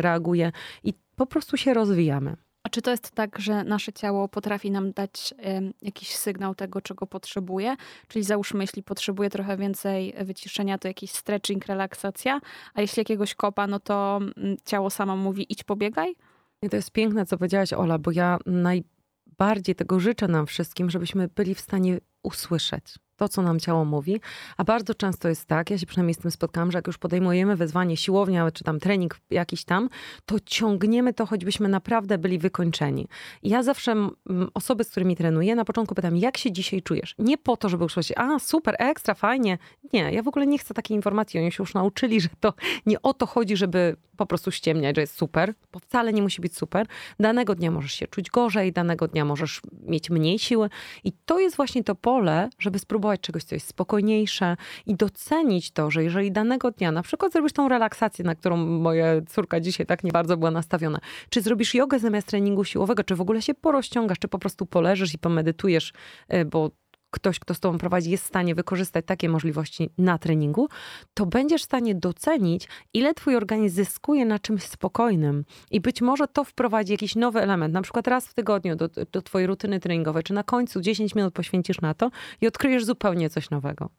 reaguje 0.00 0.52
i 0.84 0.94
po 1.16 1.26
prostu 1.26 1.56
się 1.56 1.74
rozwijamy. 1.74 2.36
A 2.64 2.68
czy 2.68 2.82
to 2.82 2.90
jest 2.90 3.10
tak, 3.10 3.38
że 3.38 3.64
nasze 3.64 3.92
ciało 3.92 4.28
potrafi 4.28 4.70
nam 4.70 4.92
dać 4.92 5.34
jakiś 5.82 6.16
sygnał 6.16 6.54
tego, 6.54 6.80
czego 6.80 7.06
potrzebuje? 7.06 7.76
Czyli 8.08 8.24
załóżmy, 8.24 8.64
jeśli 8.64 8.82
potrzebuje 8.82 9.30
trochę 9.30 9.56
więcej 9.56 10.14
wyciszenia, 10.24 10.78
to 10.78 10.88
jakiś 10.88 11.10
stretching, 11.10 11.66
relaksacja, 11.66 12.40
a 12.74 12.80
jeśli 12.80 13.00
jakiegoś 13.00 13.34
kopa, 13.34 13.66
no 13.66 13.80
to 13.80 14.16
mm, 14.16 14.56
ciało 14.64 14.90
samo 14.90 15.16
mówi 15.16 15.52
idź 15.52 15.64
pobiegaj? 15.64 16.14
I 16.62 16.68
to 16.68 16.76
jest 16.76 16.90
piękne, 16.90 17.26
co 17.26 17.38
powiedziałaś, 17.38 17.72
Ola, 17.72 17.98
bo 17.98 18.10
ja 18.10 18.38
najbardziej 18.46 19.74
tego 19.74 20.00
życzę 20.00 20.28
nam 20.28 20.46
wszystkim, 20.46 20.90
żebyśmy 20.90 21.28
byli 21.28 21.54
w 21.54 21.60
stanie 21.60 21.98
usłyszeć 22.22 22.84
to, 23.16 23.28
co 23.28 23.42
nam 23.42 23.60
ciało 23.60 23.84
mówi. 23.84 24.20
A 24.56 24.64
bardzo 24.64 24.94
często 24.94 25.28
jest 25.28 25.46
tak, 25.46 25.70
ja 25.70 25.78
się 25.78 25.86
przynajmniej 25.86 26.14
z 26.14 26.18
tym 26.18 26.30
spotkałam, 26.30 26.72
że 26.72 26.78
jak 26.78 26.86
już 26.86 26.98
podejmujemy 26.98 27.56
wyzwanie 27.56 27.96
siłownia, 27.96 28.50
czy 28.50 28.64
tam 28.64 28.80
trening 28.80 29.16
jakiś 29.30 29.64
tam, 29.64 29.88
to 30.26 30.36
ciągniemy 30.46 31.14
to, 31.14 31.26
choćbyśmy 31.26 31.68
naprawdę 31.68 32.18
byli 32.18 32.38
wykończeni. 32.38 33.08
Ja 33.42 33.62
zawsze 33.62 34.08
osoby, 34.54 34.84
z 34.84 34.90
którymi 34.90 35.16
trenuję, 35.16 35.54
na 35.54 35.64
początku 35.64 35.94
pytam, 35.94 36.16
jak 36.16 36.36
się 36.38 36.52
dzisiaj 36.52 36.82
czujesz? 36.82 37.14
Nie 37.18 37.38
po 37.38 37.56
to, 37.56 37.68
żeby 37.68 37.84
usłyszeć, 37.84 38.16
a 38.18 38.38
super, 38.38 38.76
ekstra, 38.78 39.14
fajnie. 39.14 39.58
Nie, 39.92 40.12
ja 40.12 40.22
w 40.22 40.28
ogóle 40.28 40.46
nie 40.46 40.58
chcę 40.58 40.74
takiej 40.74 40.96
informacji. 40.96 41.40
Oni 41.40 41.52
się 41.52 41.62
już 41.62 41.74
nauczyli, 41.74 42.20
że 42.20 42.28
to 42.40 42.54
nie 42.86 43.02
o 43.02 43.14
to 43.14 43.26
chodzi, 43.26 43.56
żeby 43.56 43.96
po 44.16 44.26
prostu 44.26 44.50
ściemniać, 44.50 44.96
że 44.96 45.00
jest 45.00 45.16
super, 45.18 45.54
bo 45.72 45.78
wcale 45.78 46.12
nie 46.12 46.22
musi 46.22 46.40
być 46.40 46.56
super. 46.56 46.86
Danego 47.20 47.54
dnia 47.54 47.70
możesz 47.70 47.92
się 47.92 48.06
czuć 48.06 48.30
gorzej, 48.30 48.72
danego 48.72 49.08
dnia 49.08 49.24
możesz 49.24 49.60
mieć 49.86 50.10
mniej 50.10 50.38
siły. 50.38 50.70
I 51.04 51.12
to 51.24 51.38
jest 51.40 51.56
właśnie 51.56 51.84
to 51.84 51.94
pole, 51.94 52.48
żeby 52.58 52.78
spróbować 52.78 53.03
czegoś, 53.20 53.44
co 53.44 53.54
jest 53.54 53.68
spokojniejsze 53.68 54.56
i 54.86 54.94
docenić 54.94 55.70
to, 55.70 55.90
że 55.90 56.04
jeżeli 56.04 56.32
danego 56.32 56.70
dnia 56.70 56.92
na 56.92 57.02
przykład 57.02 57.32
zrobisz 57.32 57.52
tą 57.52 57.68
relaksację, 57.68 58.24
na 58.24 58.34
którą 58.34 58.56
moja 58.56 59.06
córka 59.28 59.60
dzisiaj 59.60 59.86
tak 59.86 60.04
nie 60.04 60.12
bardzo 60.12 60.36
była 60.36 60.50
nastawiona, 60.50 60.98
czy 61.28 61.42
zrobisz 61.42 61.74
jogę 61.74 61.98
zamiast 61.98 62.26
treningu 62.26 62.64
siłowego, 62.64 63.04
czy 63.04 63.14
w 63.14 63.20
ogóle 63.20 63.42
się 63.42 63.54
porozciągasz, 63.54 64.18
czy 64.18 64.28
po 64.28 64.38
prostu 64.38 64.66
poleżysz 64.66 65.14
i 65.14 65.18
pomedytujesz, 65.18 65.92
e, 66.28 66.44
bo 66.44 66.70
ktoś, 67.14 67.38
kto 67.38 67.54
z 67.54 67.60
tobą 67.60 67.78
prowadzi, 67.78 68.10
jest 68.10 68.24
w 68.24 68.26
stanie 68.26 68.54
wykorzystać 68.54 69.04
takie 69.06 69.28
możliwości 69.28 69.90
na 69.98 70.18
treningu, 70.18 70.68
to 71.14 71.26
będziesz 71.26 71.62
w 71.62 71.64
stanie 71.64 71.94
docenić, 71.94 72.68
ile 72.94 73.14
twój 73.14 73.36
organizm 73.36 73.76
zyskuje 73.76 74.24
na 74.24 74.38
czymś 74.38 74.62
spokojnym. 74.62 75.44
I 75.70 75.80
być 75.80 76.02
może 76.02 76.28
to 76.28 76.44
wprowadzi 76.44 76.92
jakiś 76.92 77.16
nowy 77.16 77.40
element, 77.40 77.74
na 77.74 77.82
przykład 77.82 78.06
raz 78.08 78.26
w 78.26 78.34
tygodniu 78.34 78.76
do, 78.76 78.88
do 79.12 79.22
twojej 79.22 79.46
rutyny 79.46 79.80
treningowej, 79.80 80.22
czy 80.22 80.32
na 80.32 80.42
końcu 80.42 80.80
10 80.80 81.14
minut 81.14 81.34
poświęcisz 81.34 81.80
na 81.80 81.94
to 81.94 82.10
i 82.40 82.46
odkryjesz 82.46 82.84
zupełnie 82.84 83.30
coś 83.30 83.50
nowego. 83.50 83.90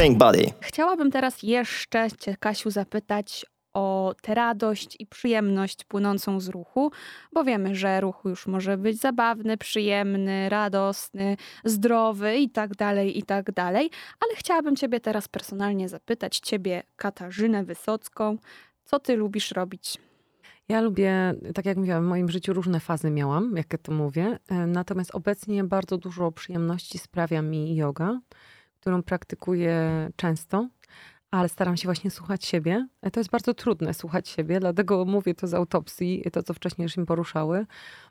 Pink 0.00 0.18
Body. 0.18 0.44
Chciałabym 0.60 1.10
teraz 1.10 1.42
jeszcze 1.42 2.08
Cię, 2.18 2.36
Kasiu, 2.40 2.70
zapytać 2.70 3.46
o 3.74 4.14
tę 4.22 4.34
radość 4.34 4.96
i 4.98 5.06
przyjemność 5.06 5.84
płynącą 5.84 6.40
z 6.40 6.48
ruchu, 6.48 6.90
bo 7.32 7.44
wiemy, 7.44 7.74
że 7.74 8.00
ruch 8.00 8.22
już 8.24 8.46
może 8.46 8.78
być 8.78 8.98
zabawny, 9.00 9.56
przyjemny, 9.56 10.48
radosny, 10.48 11.36
zdrowy 11.64 12.36
i 12.36 12.50
tak 12.50 12.76
dalej, 12.76 13.18
i 13.18 13.22
tak 13.22 13.52
dalej. 13.52 13.90
Ale 14.20 14.36
chciałabym 14.36 14.76
Ciebie 14.76 15.00
teraz 15.00 15.28
personalnie 15.28 15.88
zapytać, 15.88 16.38
Ciebie, 16.38 16.82
Katarzynę 16.96 17.64
Wysocką, 17.64 18.38
co 18.84 18.98
Ty 19.00 19.16
lubisz 19.16 19.50
robić? 19.50 19.98
Ja 20.68 20.80
lubię, 20.80 21.34
tak 21.54 21.64
jak 21.64 21.76
mówiłam, 21.76 22.04
w 22.04 22.08
moim 22.08 22.30
życiu 22.30 22.52
różne 22.52 22.80
fazy 22.80 23.10
miałam, 23.10 23.56
jak 23.56 23.78
to 23.82 23.92
mówię. 23.92 24.38
E, 24.48 24.54
natomiast 24.66 25.14
obecnie 25.14 25.64
bardzo 25.64 25.98
dużo 25.98 26.32
przyjemności 26.32 26.98
sprawia 26.98 27.42
mi 27.42 27.76
yoga, 27.76 28.20
którą 28.80 29.02
praktykuję 29.02 30.08
często 30.16 30.68
ale 31.30 31.48
staram 31.48 31.76
się 31.76 31.88
właśnie 31.88 32.10
słuchać 32.10 32.44
siebie. 32.44 32.88
E, 33.02 33.10
to 33.10 33.20
jest 33.20 33.30
bardzo 33.30 33.54
trudne 33.54 33.94
słuchać 33.94 34.28
siebie, 34.28 34.60
dlatego 34.60 35.04
mówię 35.04 35.34
to 35.34 35.46
z 35.46 35.54
autopsji, 35.54 36.24
to 36.32 36.42
co 36.42 36.54
wcześniej 36.54 36.82
już 36.82 36.96
im 36.96 37.06
poruszały. 37.06 37.66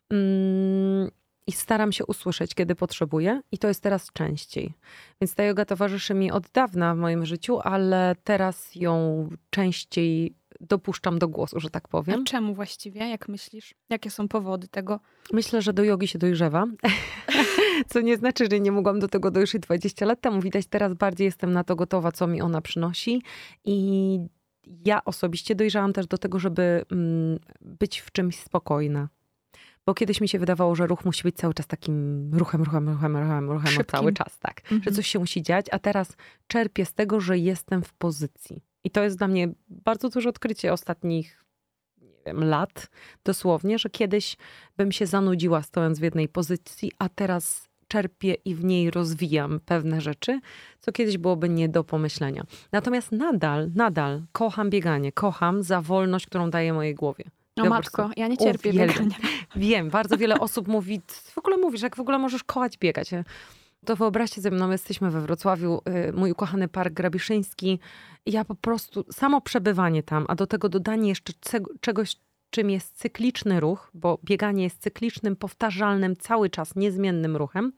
Mm, 0.09 1.09
I 1.47 1.51
staram 1.51 1.91
się 1.91 2.05
usłyszeć, 2.05 2.55
kiedy 2.55 2.75
potrzebuję, 2.75 3.41
i 3.51 3.57
to 3.57 3.67
jest 3.67 3.83
teraz 3.83 4.11
częściej. 4.13 4.73
Więc 5.21 5.35
ta 5.35 5.43
yoga 5.43 5.65
towarzyszy 5.65 6.13
mi 6.13 6.31
od 6.31 6.49
dawna 6.49 6.95
w 6.95 6.97
moim 6.97 7.25
życiu, 7.25 7.59
ale 7.63 8.15
teraz 8.23 8.75
ją 8.75 9.29
częściej 9.49 10.35
dopuszczam 10.61 11.19
do 11.19 11.27
głosu, 11.27 11.59
że 11.59 11.69
tak 11.69 11.87
powiem. 11.87 12.21
A 12.21 12.23
czemu 12.23 12.53
właściwie, 12.53 13.09
jak 13.09 13.27
myślisz? 13.27 13.75
Jakie 13.89 14.09
są 14.09 14.27
powody 14.27 14.67
tego? 14.67 14.99
Myślę, 15.33 15.61
że 15.61 15.73
do 15.73 15.83
jogi 15.83 16.07
się 16.07 16.19
dojrzewa. 16.19 16.65
Co 17.91 18.01
nie 18.01 18.17
znaczy, 18.17 18.47
że 18.51 18.59
nie 18.59 18.71
mogłam 18.71 18.99
do 18.99 19.07
tego 19.07 19.31
dojść 19.31 19.59
20 19.59 20.05
lat 20.05 20.21
temu. 20.21 20.41
Widać, 20.41 20.65
teraz 20.67 20.93
bardziej 20.93 21.25
jestem 21.25 21.51
na 21.51 21.63
to 21.63 21.75
gotowa, 21.75 22.11
co 22.11 22.27
mi 22.27 22.41
ona 22.41 22.61
przynosi. 22.61 23.21
I 23.65 24.19
ja 24.85 25.05
osobiście 25.05 25.55
dojrzałam 25.55 25.93
też 25.93 26.07
do 26.07 26.17
tego, 26.17 26.39
żeby 26.39 26.85
mm, 26.91 27.39
być 27.61 27.99
w 27.99 28.11
czymś 28.11 28.39
spokojna. 28.39 29.09
Bo 29.85 29.93
kiedyś 29.93 30.21
mi 30.21 30.29
się 30.29 30.39
wydawało, 30.39 30.75
że 30.75 30.87
ruch 30.87 31.05
musi 31.05 31.23
być 31.23 31.35
cały 31.35 31.53
czas 31.53 31.67
takim 31.67 32.29
ruchem, 32.33 32.63
ruchem, 32.63 32.89
ruchem, 32.89 33.17
ruchem, 33.17 33.51
ruchem 33.51 33.73
no 33.77 33.83
cały 33.83 34.13
czas, 34.13 34.39
tak. 34.39 34.61
Mhm. 34.61 34.83
Że 34.83 34.91
coś 34.91 35.07
się 35.07 35.19
musi 35.19 35.41
dziać, 35.41 35.65
a 35.71 35.79
teraz 35.79 36.15
czerpię 36.47 36.85
z 36.85 36.93
tego, 36.93 37.19
że 37.19 37.37
jestem 37.37 37.83
w 37.83 37.93
pozycji. 37.93 38.63
I 38.83 38.91
to 38.91 39.03
jest 39.03 39.17
dla 39.17 39.27
mnie 39.27 39.49
bardzo 39.69 40.09
duże 40.09 40.29
odkrycie 40.29 40.73
ostatnich 40.73 41.45
nie 42.01 42.23
wiem, 42.25 42.43
lat, 42.43 42.89
dosłownie, 43.23 43.79
że 43.79 43.89
kiedyś 43.89 44.37
bym 44.77 44.91
się 44.91 45.05
zanudziła 45.05 45.63
stojąc 45.63 45.99
w 45.99 46.03
jednej 46.03 46.29
pozycji, 46.29 46.91
a 46.99 47.09
teraz 47.09 47.68
czerpię 47.89 48.33
i 48.33 48.55
w 48.55 48.63
niej 48.63 48.91
rozwijam 48.91 49.59
pewne 49.65 50.01
rzeczy, 50.01 50.39
co 50.79 50.91
kiedyś 50.91 51.17
byłoby 51.17 51.49
nie 51.49 51.69
do 51.69 51.83
pomyślenia. 51.83 52.43
Natomiast 52.71 53.11
nadal, 53.11 53.69
nadal 53.75 54.21
kocham 54.31 54.69
bieganie, 54.69 55.11
kocham 55.11 55.63
za 55.63 55.81
wolność, 55.81 56.25
którą 56.25 56.49
daje 56.49 56.73
mojej 56.73 56.95
głowie. 56.95 57.23
No 57.57 57.63
ja 57.63 57.69
matko, 57.69 58.09
ja 58.17 58.27
nie 58.27 58.37
cierpię 58.37 58.73
biegania. 58.73 59.15
Wiem, 59.55 59.89
bardzo 59.89 60.17
wiele 60.17 60.39
osób 60.39 60.67
mówi, 60.67 61.01
w 61.07 61.37
ogóle 61.37 61.57
mówisz, 61.57 61.81
jak 61.81 61.95
w 61.95 61.99
ogóle 61.99 62.19
możesz 62.19 62.43
kochać 62.43 62.77
biegać. 62.77 63.11
To 63.85 63.95
wyobraźcie 63.95 64.41
sobie, 64.41 64.57
no 64.57 64.71
jesteśmy 64.71 65.11
we 65.11 65.21
Wrocławiu, 65.21 65.81
y, 66.09 66.13
mój 66.13 66.31
ukochany 66.31 66.67
Park 66.67 66.93
Grabiszyński. 66.93 67.79
Ja 68.25 68.45
po 68.45 68.55
prostu, 68.55 69.05
samo 69.11 69.41
przebywanie 69.41 70.03
tam, 70.03 70.25
a 70.27 70.35
do 70.35 70.47
tego 70.47 70.69
dodanie 70.69 71.09
jeszcze 71.09 71.33
czegoś, 71.81 72.15
czym 72.49 72.69
jest 72.69 72.97
cykliczny 72.97 73.59
ruch, 73.59 73.91
bo 73.93 74.19
bieganie 74.23 74.63
jest 74.63 74.81
cyklicznym, 74.81 75.35
powtarzalnym, 75.35 76.15
cały 76.15 76.49
czas 76.49 76.75
niezmiennym 76.75 77.37
ruchem, 77.37 77.71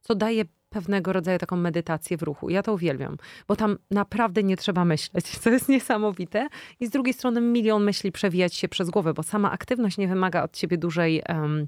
co 0.00 0.14
daje 0.14 0.44
pewnego 0.68 1.12
rodzaju 1.12 1.38
taką 1.38 1.56
medytację 1.56 2.16
w 2.16 2.22
ruchu. 2.22 2.50
Ja 2.50 2.62
to 2.62 2.72
uwielbiam, 2.72 3.16
bo 3.48 3.56
tam 3.56 3.78
naprawdę 3.90 4.42
nie 4.42 4.56
trzeba 4.56 4.84
myśleć, 4.84 5.26
co 5.40 5.50
jest 5.50 5.68
niesamowite. 5.68 6.48
I 6.80 6.86
z 6.86 6.90
drugiej 6.90 7.14
strony 7.14 7.40
milion 7.40 7.84
myśli 7.84 8.12
przewijać 8.12 8.54
się 8.54 8.68
przez 8.68 8.90
głowę, 8.90 9.14
bo 9.14 9.22
sama 9.22 9.50
aktywność 9.50 9.98
nie 9.98 10.08
wymaga 10.08 10.42
od 10.42 10.56
ciebie 10.56 10.78
dużej... 10.78 11.22
Um, 11.28 11.66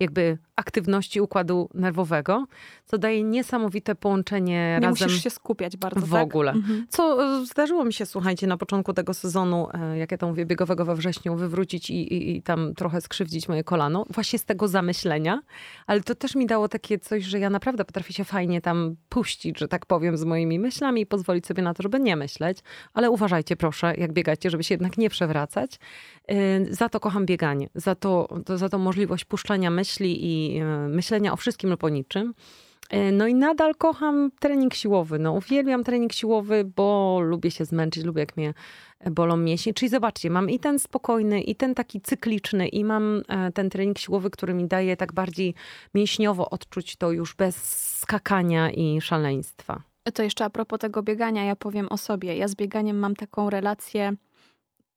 jakby 0.00 0.38
aktywności 0.56 1.20
układu 1.20 1.68
nerwowego, 1.74 2.46
co 2.84 2.98
daje 2.98 3.22
niesamowite 3.22 3.94
połączenie 3.94 4.78
Nie 4.80 4.86
razem 4.86 5.08
musisz 5.08 5.22
się 5.22 5.30
skupiać 5.30 5.76
bardzo, 5.76 6.06
w 6.06 6.10
tak? 6.10 6.22
ogóle. 6.22 6.52
Mhm. 6.52 6.86
Co 6.88 7.24
e, 7.40 7.46
zdarzyło 7.46 7.84
mi 7.84 7.92
się, 7.92 8.06
słuchajcie, 8.06 8.46
na 8.46 8.56
początku 8.56 8.92
tego 8.92 9.14
sezonu, 9.14 9.68
e, 9.74 9.98
jak 9.98 10.12
ja 10.12 10.18
to 10.18 10.28
mówię, 10.28 10.46
biegowego 10.46 10.84
we 10.84 10.94
wrześniu, 10.94 11.36
wywrócić 11.36 11.90
i, 11.90 12.14
i, 12.14 12.36
i 12.36 12.42
tam 12.42 12.74
trochę 12.74 13.00
skrzywdzić 13.00 13.48
moje 13.48 13.64
kolano, 13.64 14.04
właśnie 14.10 14.38
z 14.38 14.44
tego 14.44 14.68
zamyślenia, 14.68 15.40
ale 15.86 16.00
to 16.00 16.14
też 16.14 16.34
mi 16.34 16.46
dało 16.46 16.68
takie 16.68 16.98
coś, 16.98 17.24
że 17.24 17.38
ja 17.38 17.50
naprawdę 17.50 17.84
potrafię 17.84 18.12
się 18.12 18.24
fajnie 18.24 18.60
tam 18.60 18.96
puścić, 19.08 19.58
że 19.58 19.68
tak 19.68 19.86
powiem, 19.86 20.16
z 20.16 20.24
moimi 20.24 20.58
myślami 20.58 21.00
i 21.00 21.06
pozwolić 21.06 21.46
sobie 21.46 21.62
na 21.62 21.74
to, 21.74 21.82
żeby 21.82 22.00
nie 22.00 22.16
myśleć, 22.16 22.58
ale 22.94 23.10
uważajcie 23.10 23.56
proszę, 23.56 23.94
jak 23.98 24.12
biegacie, 24.12 24.50
żeby 24.50 24.64
się 24.64 24.74
jednak 24.74 24.98
nie 24.98 25.10
przewracać. 25.10 25.78
E, 26.28 26.64
Za 26.74 26.88
to 26.88 27.00
kocham 27.00 27.26
bieganie, 27.26 27.68
za 27.74 27.94
to, 27.94 28.28
to, 28.46 28.58
za 28.58 28.68
to 28.68 28.78
możliwość 28.78 29.24
puszczania 29.24 29.70
myśli 29.70 29.83
i 30.06 30.58
e, 30.58 30.88
myślenia 30.88 31.32
o 31.32 31.36
wszystkim 31.36 31.70
lub 31.70 31.84
o 31.84 31.88
niczym. 31.88 32.34
E, 32.90 33.12
No 33.12 33.26
i 33.26 33.34
nadal 33.34 33.74
kocham 33.74 34.30
trening 34.40 34.74
siłowy. 34.74 35.18
No, 35.18 35.32
uwielbiam 35.32 35.84
trening 35.84 36.12
siłowy, 36.12 36.64
bo 36.76 37.20
lubię 37.20 37.50
się 37.50 37.64
zmęczyć, 37.64 38.04
lubię 38.04 38.20
jak 38.20 38.36
mnie 38.36 38.54
e, 39.00 39.10
bolą 39.10 39.36
mięśnie. 39.36 39.74
Czyli 39.74 39.88
zobaczcie, 39.88 40.30
mam 40.30 40.50
i 40.50 40.58
ten 40.58 40.78
spokojny, 40.78 41.40
i 41.40 41.54
ten 41.54 41.74
taki 41.74 42.00
cykliczny, 42.00 42.68
i 42.68 42.84
mam 42.84 43.22
ten 43.54 43.70
trening 43.70 43.98
siłowy, 43.98 44.30
który 44.30 44.54
mi 44.54 44.68
daje 44.68 44.96
tak 44.96 45.12
bardziej 45.12 45.54
mięśniowo 45.94 46.50
odczuć 46.50 46.96
to 46.96 47.12
już 47.12 47.34
bez 47.34 47.56
skakania 47.98 48.70
i 48.70 49.00
szaleństwa. 49.00 49.82
To 50.14 50.22
jeszcze 50.22 50.44
a 50.44 50.50
propos 50.50 50.78
tego 50.78 51.02
biegania, 51.02 51.44
ja 51.44 51.56
powiem 51.56 51.88
o 51.88 51.96
sobie. 51.98 52.36
Ja 52.36 52.48
z 52.48 52.54
bieganiem 52.54 52.98
mam 52.98 53.16
taką 53.16 53.50
relację 53.50 54.12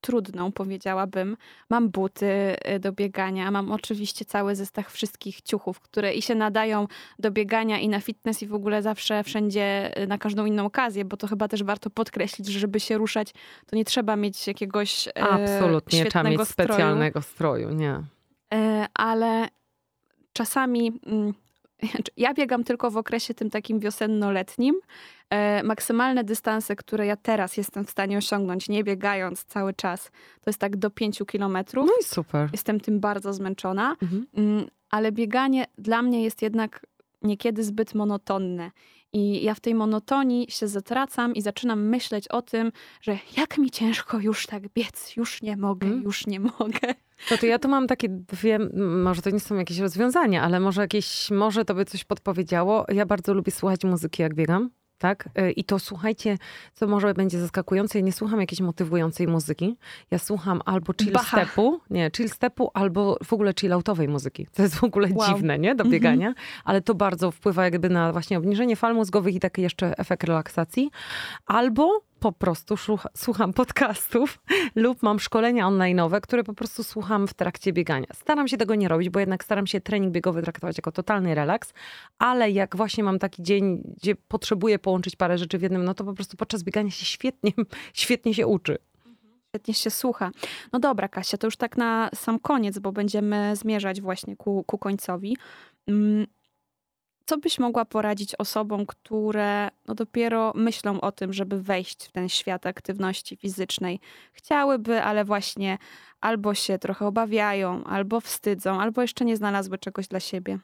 trudną, 0.02 0.52
powiedziałabym. 0.52 1.38
Mam 1.70 1.90
buty 1.90 2.56
y, 2.76 2.80
do 2.80 2.92
biegania, 2.92 3.52
mam 3.52 3.72
oczywiście 3.72 4.26
cały 4.26 4.56
zestaw 4.56 4.92
wszystkich 4.94 5.42
ciuchów, 5.42 5.80
które 5.80 6.14
i 6.14 6.22
się 6.22 6.36
nadają 6.36 6.88
do 7.20 7.32
biegania 7.32 7.80
i 7.80 7.90
na 7.90 8.00
fitness 8.00 8.44
i 8.44 8.48
w 8.48 8.54
ogóle 8.54 8.82
zawsze 8.82 9.24
wszędzie 9.24 9.98
y, 10.04 10.08
na 10.08 10.18
każdą 10.18 10.46
inną 10.46 10.66
okazję, 10.66 11.06
bo 11.06 11.18
to 11.18 11.28
chyba 11.28 11.48
też 11.48 11.64
warto 11.64 11.90
podkreślić, 11.90 12.48
że 12.48 12.60
żeby 12.60 12.80
się 12.80 12.98
ruszać, 12.98 13.34
to 13.66 13.76
nie 13.76 13.86
trzeba 13.86 14.16
mieć 14.16 14.48
jakiegoś 14.48 15.08
e, 15.08 15.12
Absolutnie, 15.24 16.06
trzeba 16.06 16.30
mieć 16.30 16.42
stroju. 16.42 16.68
specjalnego 16.68 17.22
stroju, 17.22 17.70
nie. 17.70 18.04
E, 18.54 18.86
ale 18.94 19.48
czasami 20.34 21.00
mm, 21.06 21.34
ja 22.18 22.34
biegam 22.34 22.64
tylko 22.64 22.92
w 22.92 22.98
okresie 22.98 23.34
tym 23.34 23.50
takim 23.50 23.80
wiosenno-letnim. 23.80 24.74
E, 25.30 25.64
Maksymalne 25.64 26.24
dystanse, 26.24 26.76
które 26.76 27.06
ja 27.06 27.16
teraz 27.16 27.58
jestem 27.58 27.86
w 27.86 27.90
stanie 27.90 28.18
osiągnąć, 28.18 28.70
nie 28.70 28.84
biegając 28.84 29.44
cały 29.44 29.74
czas, 29.74 30.12
to 30.42 30.50
jest 30.50 30.60
tak 30.60 30.78
do 30.78 30.90
5 30.90 31.22
kilometrów. 31.28 31.86
No 31.86 31.94
i 32.02 32.04
super. 32.04 32.50
Jestem 32.52 32.80
tym 32.80 33.00
bardzo 33.00 33.34
zmęczona, 33.34 33.96
Mhm. 34.02 34.26
Mm, 34.38 34.68
ale 34.90 35.12
bieganie 35.12 35.66
dla 35.78 36.02
mnie 36.02 36.24
jest 36.24 36.42
jednak 36.42 36.86
niekiedy 37.22 37.64
zbyt 37.64 37.94
monotonne. 37.96 38.72
I 39.14 39.44
ja 39.44 39.54
w 39.54 39.60
tej 39.60 39.76
monotonii 39.76 40.46
się 40.50 40.68
zatracam 40.68 41.36
i 41.36 41.42
zaczynam 41.42 41.88
myśleć 41.88 42.28
o 42.28 42.42
tym, 42.42 42.72
że 43.02 43.18
jak 43.38 43.58
mi 43.58 43.72
ciężko 43.72 44.20
już 44.20 44.48
tak 44.48 44.70
biec, 44.70 45.16
już 45.16 45.42
nie 45.42 45.58
mogę, 45.58 45.88
Mm. 45.88 46.02
już 46.04 46.28
nie 46.28 46.40
mogę. 46.40 46.94
No 47.32 47.38
to 47.38 47.46
ja 47.46 47.60
tu 47.60 47.70
mam 47.70 47.88
takie 47.88 48.10
dwie, 48.10 48.60
może 49.04 49.22
to 49.22 49.30
nie 49.30 49.40
są 49.40 49.56
jakieś 49.56 49.80
rozwiązania, 49.80 50.44
ale 50.44 50.60
może 50.60 50.82
jakieś, 50.82 51.32
może 51.32 51.66
to 51.66 51.76
by 51.76 51.86
coś 51.86 52.04
podpowiedziało. 52.04 52.86
Ja 52.90 53.06
bardzo 53.06 53.34
lubię 53.34 53.52
słuchać 53.52 53.84
muzyki, 53.84 54.22
jak 54.22 54.34
biegam. 54.36 54.70
Tak? 54.98 55.30
Y, 55.40 55.52
I 55.52 55.64
to 55.64 55.80
słuchajcie, 55.80 56.38
co 56.74 56.88
może 56.88 57.14
będzie 57.14 57.40
zaskakujące, 57.40 58.00
ja 58.00 58.06
nie 58.06 58.12
słucham 58.14 58.40
jakiejś 58.40 58.62
motywującej 58.62 59.28
muzyki. 59.28 59.78
Ja 60.12 60.20
słucham 60.20 60.62
albo 60.66 60.94
chill 61.02 61.14
stepu, 61.28 61.80
nie, 61.90 62.12
chill 62.18 62.30
stepu, 62.30 62.72
albo 62.74 63.18
w 63.24 63.34
ogóle 63.34 63.54
chilloutowej 63.60 64.08
muzyki. 64.08 64.48
To 64.56 64.62
jest 64.62 64.76
w 64.76 64.84
ogóle 64.84 65.10
Wow. 65.14 65.28
dziwne, 65.28 65.60
nie? 65.60 65.76
Do 65.76 65.84
Mhm. 65.84 65.92
biegania, 65.92 66.34
ale 66.66 66.82
to 66.82 66.96
bardzo 66.96 67.32
wpływa 67.32 67.64
jakby 67.64 67.90
na 67.90 68.12
właśnie 68.12 68.38
obniżenie 68.38 68.76
fal 68.76 68.96
mózgowych 68.96 69.36
i 69.36 69.40
taki 69.40 69.62
jeszcze 69.62 69.98
efekt 69.98 70.24
relaksacji. 70.24 70.92
Albo 71.46 72.02
po 72.20 72.32
prostu 72.32 72.76
słucham 73.16 73.54
podcastów 73.54 74.40
lub 74.76 75.04
mam 75.04 75.20
szkolenia 75.20 75.66
online'owe, 75.68 76.22
które 76.22 76.44
po 76.44 76.54
prostu 76.54 76.84
słucham 76.84 77.28
w 77.28 77.34
trakcie 77.34 77.74
biegania. 77.74 78.08
Staram 78.14 78.48
się 78.48 78.58
tego 78.58 78.76
nie 78.76 78.88
robić, 78.88 79.10
bo 79.10 79.20
jednak 79.20 79.44
staram 79.44 79.68
się 79.68 79.82
trening 79.82 80.14
biegowy 80.14 80.42
traktować 80.42 80.78
jako 80.78 80.92
totalny 80.92 81.36
relaks, 81.36 81.74
ale 82.18 82.52
jak 82.52 82.76
właśnie 82.76 83.04
mam 83.04 83.20
taki 83.20 83.44
dzień, 83.44 83.82
gdzie 83.98 84.16
potrzebuję 84.16 84.80
połączyć 84.80 85.16
parę 85.16 85.38
rzeczy 85.38 85.58
w 85.58 85.62
jednym, 85.62 85.84
no 85.84 85.94
to 85.94 86.04
po 86.04 86.14
prostu 86.14 86.38
podczas 86.38 86.64
biegania 86.64 86.92
się 86.92 87.06
świetnie, 87.06 87.52
świetnie 87.94 88.34
się 88.34 88.48
uczy. 88.48 88.78
Świetnie 89.50 89.74
się 89.74 89.90
słucha. 89.90 90.32
No 90.74 90.80
dobra, 90.80 91.08
Kasia, 91.08 91.38
to 91.38 91.48
już 91.48 91.58
tak 91.58 91.78
na 91.78 92.10
sam 92.16 92.40
koniec, 92.40 92.80
bo 92.80 92.92
będziemy 92.92 93.56
zmierzać 93.56 94.02
właśnie 94.02 94.36
ku, 94.36 94.64
ku 94.64 94.78
końcowi. 94.78 95.38
Co 97.28 97.38
byś 97.38 97.60
mogła 97.60 97.86
poradzić 97.86 98.36
osobom, 98.36 98.86
które 98.86 99.70
no 99.88 99.96
dopiero 99.96 100.54
myślą 100.56 101.02
o 101.02 101.12
tym, 101.12 101.34
żeby 101.34 101.62
wejść 101.62 102.06
w 102.06 102.12
ten 102.12 102.30
świat 102.30 102.66
aktywności 102.66 103.38
fizycznej? 103.38 104.00
Chciałyby, 104.34 105.04
ale 105.04 105.26
właśnie 105.26 105.78
albo 106.22 106.54
się 106.54 106.80
trochę 106.80 107.06
obawiają, 107.08 107.84
albo 107.84 108.22
wstydzą, 108.22 108.82
albo 108.82 109.02
jeszcze 109.02 109.26
nie 109.26 109.38
znalazły 109.38 109.78
czegoś 109.78 110.08
dla 110.08 110.20
siebie. 110.20 110.60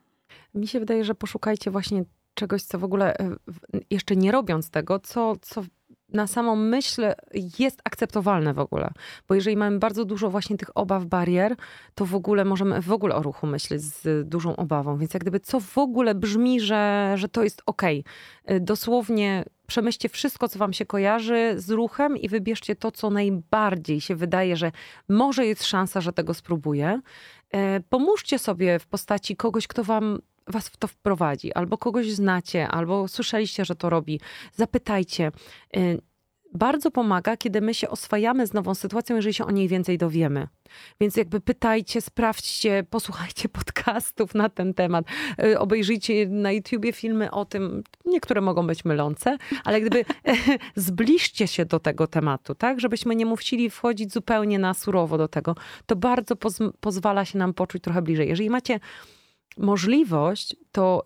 Mi 0.54 0.67
się 0.67 0.80
wydaje, 0.80 1.04
że 1.04 1.15
poszukajcie 1.15 1.71
właśnie 1.71 2.04
czegoś, 2.34 2.63
co 2.63 2.80
w 2.80 2.84
ogóle, 2.84 3.17
e, 3.17 3.36
jeszcze 3.89 4.15
nie 4.15 4.32
robiąc 4.32 4.69
tego, 4.69 4.99
co, 4.99 5.36
co 5.41 5.63
na 6.13 6.28
samą 6.28 6.56
myśl 6.56 7.02
jest 7.60 7.82
akceptowalne 7.84 8.54
w 8.54 8.60
ogóle. 8.60 8.91
Bo 9.28 9.36
jeżeli 9.36 9.58
mamy 9.58 9.80
bardzo 9.80 10.06
dużo 10.06 10.30
właśnie 10.30 10.58
tych 10.58 10.78
obaw, 10.78 11.06
barier, 11.06 11.56
to 11.95 12.06
w 12.06 12.15
ogóle 12.15 12.45
możemy 12.45 12.82
w 12.82 12.91
ogóle 12.91 13.15
o 13.15 13.23
ruchu 13.23 13.47
myśleć 13.47 13.82
z 13.82 14.30
dużą 14.30 14.56
obawą. 14.56 14.97
Więc 14.97 15.13
jak 15.13 15.23
gdyby 15.23 15.39
co 15.39 15.60
w 15.60 15.78
ogóle 15.78 16.15
brzmi, 16.15 16.62
że, 16.62 17.13
że 17.15 17.30
to 17.30 17.43
jest 17.43 17.62
okej. 17.65 18.04
Y, 18.52 18.60
Dosłownie 18.60 19.45
przemyślcie 19.67 20.10
wszystko, 20.10 20.47
co 20.47 20.60
wam 20.60 20.73
się 20.73 20.86
kojarzy 20.86 21.54
z 21.58 21.69
ruchem 21.69 22.17
i 22.17 22.30
wybierzcie 22.30 22.76
to, 22.76 22.91
co 22.91 23.10
najbardziej 23.10 24.02
się 24.02 24.15
wydaje, 24.15 24.58
że 24.58 24.71
może 25.10 25.45
jest 25.45 25.63
szansa, 25.63 26.02
że 26.02 26.13
tego 26.13 26.34
spróbuję. 26.34 27.02
E, 27.52 27.80
Pomóżcie 27.80 28.39
sobie 28.39 28.80
w 28.80 28.88
postaci 28.88 29.36
kogoś, 29.36 29.67
kto 29.67 29.84
wam 29.84 30.19
was 30.47 30.67
w 30.69 30.77
to 30.77 30.88
wprowadzi, 30.88 31.53
albo 31.53 31.77
kogoś 31.77 32.12
znacie, 32.12 32.67
albo 32.67 33.08
słyszeliście, 33.08 33.65
że 33.65 33.75
to 33.75 33.89
robi. 33.89 34.19
Zapytajcie. 34.53 35.32
Y, 35.77 36.01
Bardzo 36.56 36.91
pomaga, 36.91 37.38
kiedy 37.38 37.62
my 37.62 37.73
się 37.73 37.89
oswajamy 37.89 38.47
z 38.47 38.53
nową 38.53 38.75
sytuacją, 38.75 39.15
jeżeli 39.15 39.34
się 39.34 39.45
o 39.45 39.51
niej 39.51 39.67
więcej 39.67 39.97
dowiemy. 39.97 40.47
Więc 41.01 41.17
jakby 41.17 41.39
pytajcie, 41.41 42.01
sprawdźcie, 42.01 42.84
posłuchajcie 42.89 43.49
podcastów 43.60 44.36
na 44.36 44.49
ten 44.49 44.73
temat, 44.73 45.06
y, 45.43 45.60
obejrzyjcie 45.60 46.27
na 46.27 46.51
YouTubie 46.51 46.93
filmy 46.93 47.32
o 47.32 47.45
tym. 47.45 47.84
Niektóre 48.06 48.41
mogą 48.41 48.67
być 48.67 48.86
mylące, 48.86 49.38
ale 49.63 49.82
gdyby 49.82 50.06
zbliżcie 50.75 51.47
się 51.47 51.65
do 51.65 51.79
tego 51.79 52.08
tematu, 52.08 52.56
tak, 52.56 52.79
żebyśmy 52.79 53.15
nie 53.15 53.25
musieli 53.25 53.69
wchodzić 53.69 54.13
zupełnie 54.13 54.60
na 54.60 54.73
surowo 54.73 55.17
do 55.17 55.27
tego, 55.27 55.56
to 55.86 55.95
bardzo 55.95 56.36
poz- 56.36 56.71
pozwala 56.79 57.25
się 57.25 57.38
nam 57.39 57.53
poczuć 57.53 57.84
trochę 57.84 58.01
bliżej. 58.01 58.29
Jeżeli 58.29 58.49
macie 58.49 58.79
możliwość, 59.57 60.55
to, 60.71 61.05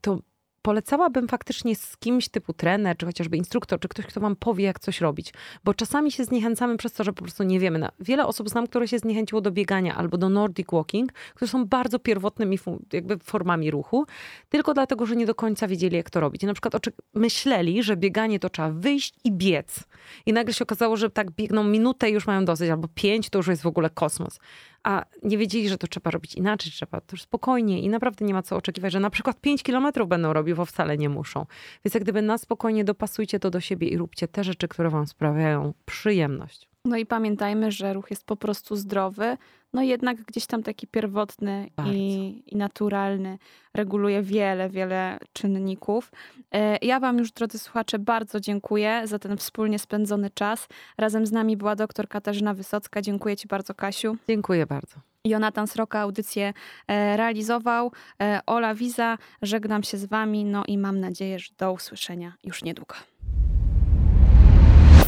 to 0.00 0.18
polecałabym 0.62 1.28
faktycznie 1.28 1.76
z 1.76 1.96
kimś 1.96 2.28
typu 2.28 2.52
trener, 2.52 2.96
czy 2.96 3.06
chociażby 3.06 3.36
instruktor, 3.36 3.80
czy 3.80 3.88
ktoś, 3.88 4.06
kto 4.06 4.20
wam 4.20 4.36
powie, 4.36 4.64
jak 4.64 4.80
coś 4.80 5.00
robić. 5.00 5.34
Bo 5.64 5.74
czasami 5.74 6.12
się 6.12 6.24
zniechęcamy 6.24 6.76
przez 6.76 6.92
to, 6.92 7.04
że 7.04 7.12
po 7.12 7.22
prostu 7.22 7.42
nie 7.42 7.60
wiemy. 7.60 7.88
Wiele 8.00 8.26
osób 8.26 8.48
znam, 8.48 8.66
które 8.66 8.88
się 8.88 8.98
zniechęciło 8.98 9.40
do 9.40 9.50
biegania 9.50 9.94
albo 9.94 10.18
do 10.18 10.28
Nordic 10.28 10.66
Walking, 10.72 11.12
które 11.12 11.48
są 11.48 11.64
bardzo 11.64 11.98
pierwotnymi 11.98 12.58
jakby 12.92 13.18
formami 13.18 13.70
ruchu, 13.70 14.06
tylko 14.48 14.74
dlatego, 14.74 15.06
że 15.06 15.16
nie 15.16 15.26
do 15.26 15.34
końca 15.34 15.68
wiedzieli, 15.68 15.96
jak 15.96 16.10
to 16.10 16.20
robić. 16.20 16.42
I 16.42 16.46
na 16.46 16.54
przykład 16.54 16.74
myśleli, 17.14 17.82
że 17.82 17.96
bieganie 17.96 18.40
to 18.40 18.50
trzeba 18.50 18.70
wyjść 18.70 19.14
i 19.24 19.32
biec. 19.32 19.80
I 20.26 20.32
nagle 20.32 20.54
się 20.54 20.62
okazało, 20.62 20.96
że 20.96 21.10
tak 21.10 21.30
biegną 21.30 21.64
minutę 21.64 22.10
i 22.10 22.12
już 22.12 22.26
mają 22.26 22.44
dosyć, 22.44 22.70
albo 22.70 22.88
pięć 22.94 23.30
to 23.30 23.38
już 23.38 23.46
jest 23.46 23.62
w 23.62 23.66
ogóle 23.66 23.90
kosmos. 23.90 24.38
A 24.82 25.04
nie 25.22 25.38
wiedzieli, 25.38 25.68
że 25.68 25.78
to 25.78 25.86
trzeba 25.86 26.10
robić 26.10 26.34
inaczej, 26.34 26.72
trzeba 26.72 27.00
to 27.00 27.16
spokojnie 27.16 27.80
i 27.80 27.88
naprawdę 27.88 28.24
nie 28.24 28.34
ma 28.34 28.42
co 28.42 28.56
oczekiwać, 28.56 28.92
że 28.92 29.00
na 29.00 29.10
przykład 29.10 29.40
5 29.40 29.62
kilometrów 29.62 30.08
będą 30.08 30.32
robić, 30.32 30.54
bo 30.54 30.64
wcale 30.64 30.98
nie 30.98 31.08
muszą. 31.08 31.46
Więc 31.84 31.94
jak 31.94 32.02
gdyby 32.02 32.22
na 32.22 32.38
spokojnie 32.38 32.84
dopasujcie 32.84 33.38
to 33.38 33.50
do 33.50 33.60
siebie 33.60 33.88
i 33.88 33.96
róbcie 33.96 34.28
te 34.28 34.44
rzeczy, 34.44 34.68
które 34.68 34.90
wam 34.90 35.06
sprawiają 35.06 35.74
przyjemność. 35.84 36.71
No 36.84 36.96
i 36.96 37.06
pamiętajmy, 37.06 37.72
że 37.72 37.92
ruch 37.92 38.10
jest 38.10 38.24
po 38.24 38.36
prostu 38.36 38.76
zdrowy, 38.76 39.36
no 39.72 39.82
jednak 39.82 40.22
gdzieś 40.22 40.46
tam 40.46 40.62
taki 40.62 40.86
pierwotny 40.86 41.70
i, 41.86 42.42
i 42.46 42.56
naturalny, 42.56 43.38
reguluje 43.74 44.22
wiele, 44.22 44.70
wiele 44.70 45.18
czynników. 45.32 46.12
E, 46.52 46.76
Ja 46.76 47.00
Wam 47.00 47.18
już, 47.18 47.32
drodzy 47.32 47.58
słuchacze, 47.58 47.98
bardzo 47.98 48.40
dziękuję 48.40 49.02
za 49.04 49.18
ten 49.18 49.36
wspólnie 49.36 49.78
spędzony 49.78 50.30
czas. 50.30 50.68
Razem 50.98 51.26
z 51.26 51.32
nami 51.32 51.56
była 51.56 51.76
doktor 51.76 52.08
Katarzyna 52.08 52.54
Wysocka. 52.54 53.02
Dziękuję 53.02 53.36
Ci 53.36 53.48
bardzo, 53.48 53.74
Kasiu. 53.74 54.16
Dziękuję 54.28 54.66
bardzo. 54.66 54.96
Jonatan 55.24 55.66
Sroka 55.66 56.00
audycję 56.00 56.52
e, 56.88 57.16
realizował. 57.16 57.92
E, 58.22 58.40
Ola 58.46 58.74
Wiza, 58.74 59.18
żegnam 59.42 59.82
się 59.82 59.98
z 59.98 60.04
Wami, 60.04 60.44
no 60.44 60.62
i 60.68 60.78
mam 60.78 61.00
nadzieję, 61.00 61.38
że 61.38 61.50
do 61.58 61.72
usłyszenia 61.72 62.32
już 62.44 62.62
niedługo. 62.62 62.94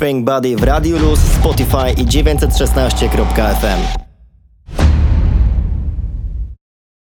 Think 0.04 0.24
Buddy 0.24 0.56
w 0.56 0.64
Radiu 0.64 0.98
Luz, 0.98 1.20
Spotify 1.20 2.00
i 2.00 2.06
916.fm. 2.06 4.13